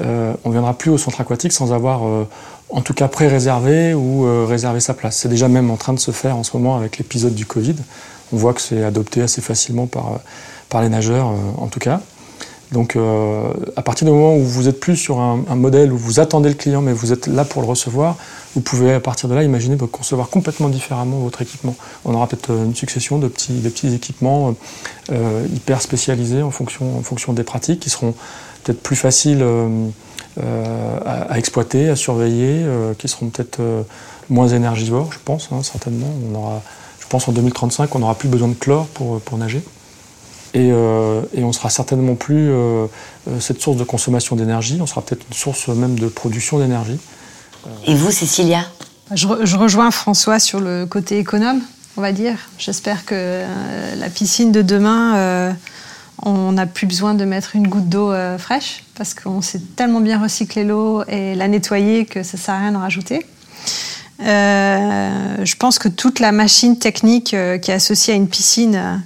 Euh, 0.00 0.34
on 0.44 0.50
ne 0.50 0.54
viendra 0.54 0.74
plus 0.74 0.90
au 0.90 0.98
centre 0.98 1.20
aquatique 1.20 1.52
sans 1.52 1.72
avoir, 1.72 2.06
euh, 2.06 2.28
en 2.70 2.80
tout 2.82 2.94
cas, 2.94 3.08
pré-réservé 3.08 3.94
ou 3.94 4.26
euh, 4.26 4.44
réservé 4.46 4.80
sa 4.80 4.94
place. 4.94 5.16
C'est 5.16 5.28
déjà 5.28 5.48
même 5.48 5.70
en 5.70 5.76
train 5.76 5.94
de 5.94 5.98
se 5.98 6.10
faire 6.10 6.36
en 6.36 6.42
ce 6.42 6.56
moment 6.56 6.76
avec 6.76 6.98
l'épisode 6.98 7.34
du 7.34 7.46
Covid. 7.46 7.76
On 8.32 8.36
voit 8.36 8.52
que 8.52 8.60
c'est 8.60 8.82
adopté 8.82 9.22
assez 9.22 9.40
facilement 9.40 9.86
par, 9.86 10.20
par 10.68 10.82
les 10.82 10.88
nageurs, 10.88 11.32
en 11.58 11.68
tout 11.68 11.78
cas. 11.78 12.00
Donc, 12.72 12.96
euh, 12.96 13.52
à 13.76 13.82
partir 13.82 14.06
du 14.06 14.12
moment 14.12 14.36
où 14.36 14.42
vous 14.42 14.68
êtes 14.68 14.80
plus 14.80 14.96
sur 14.96 15.20
un, 15.20 15.36
modèle 15.54 15.92
où 15.92 15.96
vous 15.96 16.18
attendez 16.20 16.48
le 16.48 16.54
client, 16.54 16.82
mais 16.82 16.92
vous 16.92 17.12
êtes 17.12 17.26
là 17.26 17.44
pour 17.44 17.62
le 17.62 17.68
recevoir, 17.68 18.16
vous 18.54 18.60
pouvez 18.60 18.92
à 18.92 19.00
partir 19.00 19.28
de 19.28 19.34
là 19.34 19.42
imaginer 19.42 19.76
concevoir 19.76 20.28
complètement 20.28 20.68
différemment 20.68 21.18
votre 21.18 21.42
équipement. 21.42 21.76
On 22.04 22.14
aura 22.14 22.26
peut-être 22.26 22.50
une 22.50 22.74
succession 22.74 23.18
de 23.18 23.28
petits, 23.28 23.60
de 23.60 23.94
équipements 23.94 24.54
euh, 25.12 25.46
hyper 25.54 25.80
spécialisés 25.80 26.42
en 26.42 26.50
fonction, 26.50 27.32
des 27.32 27.44
pratiques 27.44 27.80
qui 27.80 27.90
seront 27.90 28.14
peut-être 28.64 28.82
plus 28.82 28.96
faciles 28.96 29.44
euh, 30.38 30.98
à, 31.06 31.38
exploiter, 31.38 31.88
à 31.88 31.96
surveiller, 31.96 32.62
euh, 32.62 32.92
qui 32.92 33.08
seront 33.08 33.30
peut-être 33.30 33.60
euh, 33.60 33.82
moins 34.28 34.48
énergivores, 34.48 35.10
je 35.10 35.18
pense, 35.24 35.48
hein, 35.50 35.62
certainement. 35.62 36.12
On 36.30 36.34
aura, 36.34 36.62
je 37.00 37.06
pense 37.06 37.26
en 37.26 37.32
2035, 37.32 37.94
on 37.94 38.00
n'aura 38.00 38.14
plus 38.14 38.28
besoin 38.28 38.48
de 38.48 38.54
chlore 38.54 38.86
pour 38.86 39.38
nager. 39.38 39.62
Et, 40.56 40.70
euh, 40.72 41.20
et, 41.34 41.44
on 41.44 41.52
sera 41.52 41.68
certainement 41.68 42.14
plus 42.14 42.50
euh, 42.50 42.86
cette 43.40 43.60
source 43.60 43.76
de 43.76 43.84
consommation 43.84 44.36
d'énergie, 44.36 44.78
on 44.80 44.86
sera 44.86 45.02
peut-être 45.02 45.26
une 45.28 45.36
source 45.36 45.68
même 45.68 45.98
de 45.98 46.08
production 46.08 46.58
d'énergie. 46.58 46.98
Et 47.86 47.94
vous, 47.94 48.10
Cécilia? 48.10 48.64
Je, 49.14 49.28
je, 49.42 49.56
rejoins 49.56 49.90
François 49.90 50.38
sur 50.38 50.60
le 50.60 50.86
côté 50.86 51.18
économe, 51.18 51.60
on 51.96 52.00
va 52.00 52.12
dire. 52.12 52.36
J'espère 52.58 53.04
que 53.04 53.14
euh, 53.14 53.94
la 53.96 54.08
piscine 54.08 54.50
de 54.50 54.62
demain, 54.62 55.16
euh, 55.16 55.52
on 56.22 56.52
n'a 56.52 56.66
plus 56.66 56.86
besoin 56.86 57.14
de 57.14 57.24
mettre 57.24 57.54
une 57.54 57.68
goutte 57.68 57.88
d'eau 57.88 58.10
euh, 58.10 58.38
fraîche, 58.38 58.84
parce 58.96 59.14
qu'on 59.14 59.42
sait 59.42 59.60
tellement 59.76 60.00
bien 60.00 60.20
recycler 60.20 60.64
l'eau 60.64 61.04
et 61.06 61.34
la 61.34 61.48
nettoyer 61.48 62.06
que 62.06 62.22
ça 62.22 62.36
ne 62.36 62.42
sert 62.42 62.54
à 62.54 62.58
rien 62.58 62.72
d'en 62.72 62.80
rajouter. 62.80 63.26
je 64.18 65.56
pense 65.56 65.78
que 65.78 65.88
toute 65.88 66.18
la 66.18 66.32
machine 66.32 66.78
technique 66.78 67.36
qui 67.62 67.70
est 67.70 67.74
associée 67.74 68.14
à 68.14 68.16
une 68.16 68.28
piscine 68.28 68.74
euh, 68.76 68.96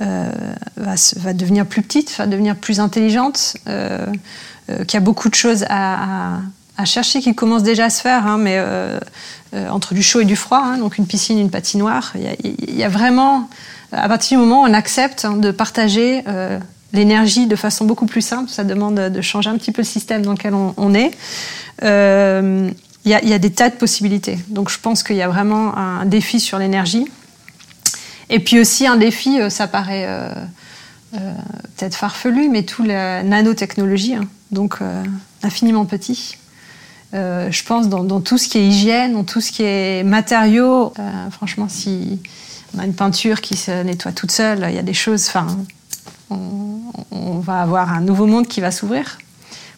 va, 0.00 0.94
va, 1.16 1.32
devenir 1.32 1.66
plus 1.66 1.82
petite, 1.82 2.16
va 2.16 2.26
devenir 2.26 2.56
plus 2.56 2.80
intelligente, 2.80 3.56
euh, 3.68 4.06
euh, 4.70 4.84
qu'il 4.84 4.94
y 4.94 4.96
a 4.96 5.04
beaucoup 5.04 5.28
de 5.28 5.34
choses 5.34 5.64
à, 5.68 6.40
chercher 6.86 7.20
qui 7.20 7.34
commencent 7.34 7.62
déjà 7.62 7.84
à 7.84 7.90
se 7.90 8.00
faire, 8.00 8.26
hein, 8.26 8.38
mais 8.38 8.58
entre 9.68 9.92
du 9.92 10.02
chaud 10.02 10.20
et 10.20 10.24
du 10.24 10.34
froid, 10.34 10.62
hein, 10.64 10.78
donc 10.78 10.96
une 10.96 11.06
piscine, 11.06 11.38
une 11.38 11.50
patinoire, 11.50 12.14
il 12.14 12.74
y 12.74 12.82
a, 12.82 12.88
vraiment, 12.88 13.50
à 13.92 14.08
partir 14.08 14.38
du 14.38 14.44
moment 14.46 14.62
où 14.62 14.66
on 14.66 14.72
accepte 14.72 15.26
hein, 15.26 15.36
de 15.36 15.50
partager 15.50 16.24
l'énergie 16.92 17.46
de 17.46 17.56
façon 17.56 17.84
beaucoup 17.84 18.06
plus 18.06 18.22
simple, 18.22 18.50
ça 18.50 18.64
demande 18.64 18.94
de 18.94 19.20
changer 19.20 19.50
un 19.50 19.58
petit 19.58 19.72
peu 19.72 19.82
le 19.82 19.86
système 19.86 20.22
dans 20.22 20.32
lequel 20.32 20.54
on, 20.54 20.94
est. 20.94 21.10
Euh, 21.82 22.70
il 23.04 23.10
y, 23.10 23.14
a, 23.14 23.38
des 23.38 23.50
tas 23.50 23.70
de 23.70 23.76
possibilités. 23.76 24.38
Donc 24.48 24.70
je 24.70 24.78
pense 24.78 25.02
qu'il 25.02 25.16
y 25.16 25.22
a 25.22 25.28
vraiment 25.28 25.76
un 25.76 26.04
défi 26.04 26.38
sur 26.38 26.58
l'énergie. 26.58 27.06
Et 28.30 28.40
puis 28.40 28.60
aussi 28.60 28.86
un 28.86 28.96
défi, 28.96 29.38
ça 29.50 29.66
paraît 29.66 30.06
euh, 30.06 30.32
euh, 31.14 31.32
peut-être 31.76 31.96
farfelu, 31.96 32.48
mais 32.48 32.62
tout 32.62 32.84
la 32.84 33.24
nanotechnologie, 33.24 34.14
hein, 34.14 34.28
donc 34.52 34.76
euh, 34.80 35.02
infiniment 35.42 35.84
petit. 35.84 36.36
Euh, 37.14 37.50
je 37.50 37.64
pense 37.64 37.88
dans, 37.88 38.20
tout 38.20 38.38
ce 38.38 38.48
qui 38.48 38.58
est 38.58 38.68
hygiène, 38.68 39.14
dans 39.14 39.24
tout 39.24 39.40
ce 39.40 39.50
qui 39.50 39.64
est 39.64 40.04
matériaux. 40.04 40.92
franchement, 41.32 41.68
si 41.68 42.20
on 42.76 42.78
a 42.78 42.86
une 42.86 42.94
peinture 42.94 43.40
qui 43.40 43.56
se 43.56 43.82
nettoie 43.82 44.12
toute 44.12 44.30
seule, 44.30 44.64
il 44.68 44.74
y 44.76 44.78
a 44.78 44.82
des 44.82 44.94
choses. 44.94 45.26
Enfin, 45.26 45.48
on 46.30 47.40
va 47.40 47.62
avoir 47.62 47.92
un 47.92 48.00
nouveau 48.00 48.26
monde 48.26 48.46
qui 48.46 48.60
va 48.60 48.70
s'ouvrir 48.70 49.18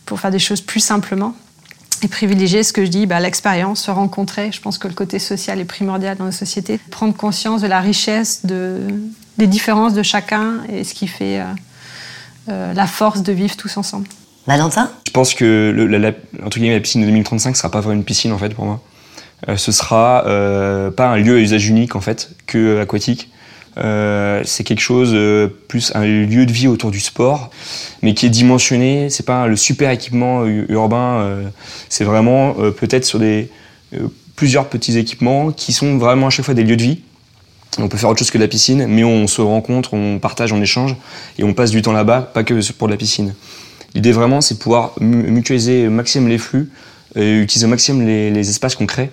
pour 0.04 0.20
faire 0.20 0.30
des 0.30 0.38
choses 0.38 0.60
plus 0.60 0.80
simplement 0.80 1.34
et 2.02 2.08
privilégier 2.08 2.62
ce 2.62 2.72
que 2.72 2.84
je 2.84 2.90
dis, 2.90 3.06
bah, 3.06 3.20
l'expérience, 3.20 3.82
se 3.82 3.90
rencontrer. 3.90 4.50
Je 4.52 4.60
pense 4.60 4.78
que 4.78 4.88
le 4.88 4.94
côté 4.94 5.18
social 5.18 5.60
est 5.60 5.64
primordial 5.64 6.16
dans 6.16 6.24
nos 6.24 6.32
sociétés. 6.32 6.78
Prendre 6.90 7.14
conscience 7.14 7.62
de 7.62 7.68
la 7.68 7.80
richesse, 7.80 8.44
de, 8.44 8.80
des 9.38 9.46
différences 9.46 9.94
de 9.94 10.02
chacun 10.02 10.60
et 10.68 10.84
ce 10.84 10.94
qui 10.94 11.06
fait 11.06 11.40
euh, 11.40 11.44
euh, 12.48 12.74
la 12.74 12.86
force 12.86 13.22
de 13.22 13.32
vivre 13.32 13.56
tous 13.56 13.76
ensemble. 13.76 14.08
Valentin? 14.46 14.90
Je 15.06 15.12
pense 15.12 15.34
que 15.34 15.72
le, 15.74 15.86
la, 15.86 15.98
la, 15.98 16.12
entre 16.44 16.58
guillemets, 16.58 16.74
la 16.74 16.80
piscine 16.80 17.02
de 17.02 17.06
2035 17.06 17.50
ne 17.50 17.56
sera 17.56 17.70
pas 17.70 17.80
vraiment 17.80 18.00
une 18.00 18.04
piscine 18.04 18.32
en 18.32 18.38
fait 18.38 18.50
pour 18.54 18.64
moi. 18.64 18.82
Euh, 19.48 19.56
ce 19.56 19.72
sera 19.72 20.24
euh, 20.26 20.90
pas 20.90 21.08
un 21.08 21.16
lieu 21.16 21.36
à 21.36 21.40
usage 21.40 21.68
unique 21.68 21.96
en 21.96 22.00
fait 22.00 22.30
que 22.46 22.80
aquatique. 22.80 23.30
Euh, 23.78 24.42
c'est 24.44 24.64
quelque 24.64 24.80
chose 24.80 25.12
euh, 25.14 25.48
plus 25.68 25.92
un 25.94 26.04
lieu 26.04 26.44
de 26.44 26.52
vie 26.52 26.68
autour 26.68 26.90
du 26.90 27.00
sport, 27.00 27.50
mais 28.02 28.14
qui 28.14 28.26
est 28.26 28.30
dimensionné. 28.30 29.08
C'est 29.10 29.24
pas 29.24 29.46
le 29.46 29.56
super 29.56 29.90
équipement 29.90 30.44
urbain. 30.44 31.20
Euh, 31.20 31.48
c'est 31.88 32.04
vraiment 32.04 32.54
peut-être 32.78 33.04
sur 33.04 33.18
des 33.18 33.48
plusieurs 34.36 34.68
petits 34.68 34.98
équipements 34.98 35.52
qui 35.52 35.72
sont 35.72 35.98
vraiment 35.98 36.28
à 36.28 36.30
chaque 36.30 36.44
fois 36.44 36.54
des 36.54 36.64
lieux 36.64 36.76
de 36.76 36.82
vie. 36.82 37.00
On 37.78 37.88
peut 37.88 37.96
faire 37.96 38.10
autre 38.10 38.18
chose 38.18 38.30
que 38.30 38.38
la 38.38 38.48
piscine, 38.48 38.86
mais 38.86 39.02
on 39.04 39.26
se 39.26 39.40
rencontre, 39.40 39.94
on 39.94 40.18
partage, 40.18 40.52
on 40.52 40.60
échange 40.60 40.94
et 41.38 41.44
on 41.44 41.54
passe 41.54 41.70
du 41.70 41.80
temps 41.80 41.92
là-bas, 41.92 42.30
pas 42.34 42.44
que 42.44 42.72
pour 42.72 42.88
la 42.88 42.96
piscine. 42.98 43.34
L'idée 43.94 44.12
vraiment, 44.12 44.42
c'est 44.42 44.58
pouvoir 44.58 44.92
mutualiser 45.00 45.86
au 45.88 45.90
maximum 45.90 46.28
les 46.28 46.36
flux, 46.36 46.70
utiliser 47.16 47.64
au 47.64 47.70
maximum 47.70 48.06
les, 48.06 48.30
les 48.30 48.50
espaces 48.50 48.74
qu'on 48.74 48.84
crée, 48.84 49.10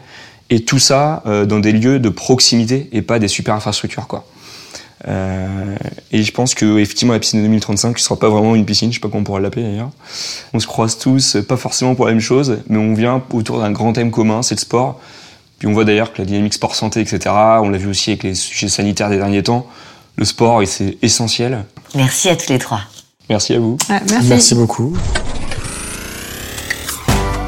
et 0.50 0.65
tout 0.65 0.80
ça 0.80 1.24
dans 1.48 1.60
des 1.60 1.72
lieux 1.72 2.00
de 2.00 2.10
proximité 2.10 2.89
et 2.91 3.02
pas 3.02 3.17
des 3.19 3.30
super 3.30 3.56
infrastructures, 3.56 4.08
quoi. 4.08 4.26
Euh, 5.08 5.76
et 6.12 6.24
je 6.24 6.32
pense 6.32 6.54
que 6.54 6.78
effectivement 6.78 7.14
la 7.14 7.20
piscine 7.20 7.40
de 7.40 7.46
2035 7.46 7.96
ne 7.96 8.00
sera 8.00 8.20
pas 8.20 8.30
vraiment 8.30 8.56
une 8.56 8.66
piscine, 8.66 8.92
je 8.92 8.96
sais 8.96 9.00
pas 9.00 9.08
comment 9.08 9.22
on 9.22 9.24
pourra 9.24 9.40
l'appeler 9.40 9.64
d'ailleurs. 9.64 9.92
On 10.54 10.60
se 10.60 10.68
croise 10.68 10.98
tous, 10.98 11.38
pas 11.48 11.58
forcément 11.58 11.96
pour 11.96 12.06
la 12.06 12.12
même 12.12 12.22
chose, 12.22 12.60
mais 12.68 12.78
on 12.78 12.94
vient 12.94 13.24
autour 13.32 13.60
d'un 13.60 13.72
grand 13.72 13.94
thème 13.94 14.12
commun, 14.12 14.42
c'est 14.42 14.56
le 14.56 14.60
sport. 14.60 15.00
Puis 15.58 15.68
on 15.68 15.74
voit 15.74 15.86
d'ailleurs 15.86 16.14
que 16.14 16.20
la 16.20 16.26
dynamique 16.26 16.54
sport 16.54 16.76
santé, 16.76 17.02
etc. 17.02 17.20
On 17.62 17.70
l'a 17.70 17.78
vu 17.78 17.88
aussi 17.90 18.12
avec 18.12 18.24
les 18.24 18.34
sujets 18.34 18.70
sanitaires 18.70 19.10
des 19.10 19.18
derniers 19.18 19.44
temps. 19.44 19.68
Le 20.16 20.26
sport, 20.26 20.62
c'est 20.66 20.98
essentiel. 21.02 21.66
Merci 21.96 22.30
à 22.30 22.36
tous 22.36 22.52
les 22.52 22.60
trois. 22.60 22.82
Merci 23.30 23.54
à 23.54 23.60
vous. 23.60 23.78
Merci. 23.90 24.16
merci 24.28 24.56
beaucoup. 24.56 24.96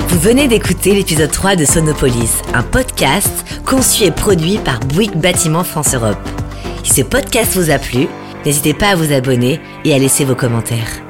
Vous 0.08 0.20
venez 0.20 0.50
d'écouter 0.50 0.94
l'épisode 0.94 1.32
3 1.32 1.56
de 1.56 1.64
Sonopolis, 1.64 2.42
un 2.54 2.64
podcast 2.64 3.32
conçu 3.66 4.04
et 4.04 4.12
produit 4.12 4.58
par 4.58 4.82
Bouygues 4.82 5.16
Bâtiment 5.16 5.64
France 5.64 5.96
Europe. 5.96 6.20
Si 6.84 6.94
ce 6.94 7.02
podcast 7.04 7.54
vous 7.56 7.70
a 7.70 7.78
plu, 7.78 8.08
n'hésitez 8.46 8.74
pas 8.74 8.90
à 8.90 8.96
vous 8.96 9.12
abonner 9.14 9.60
et 9.86 9.94
à 9.94 10.00
laisser 10.00 10.26
vos 10.26 10.36
commentaires. 10.36 11.02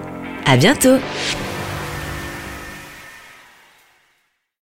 À 0.46 0.58
bientôt! 0.58 0.98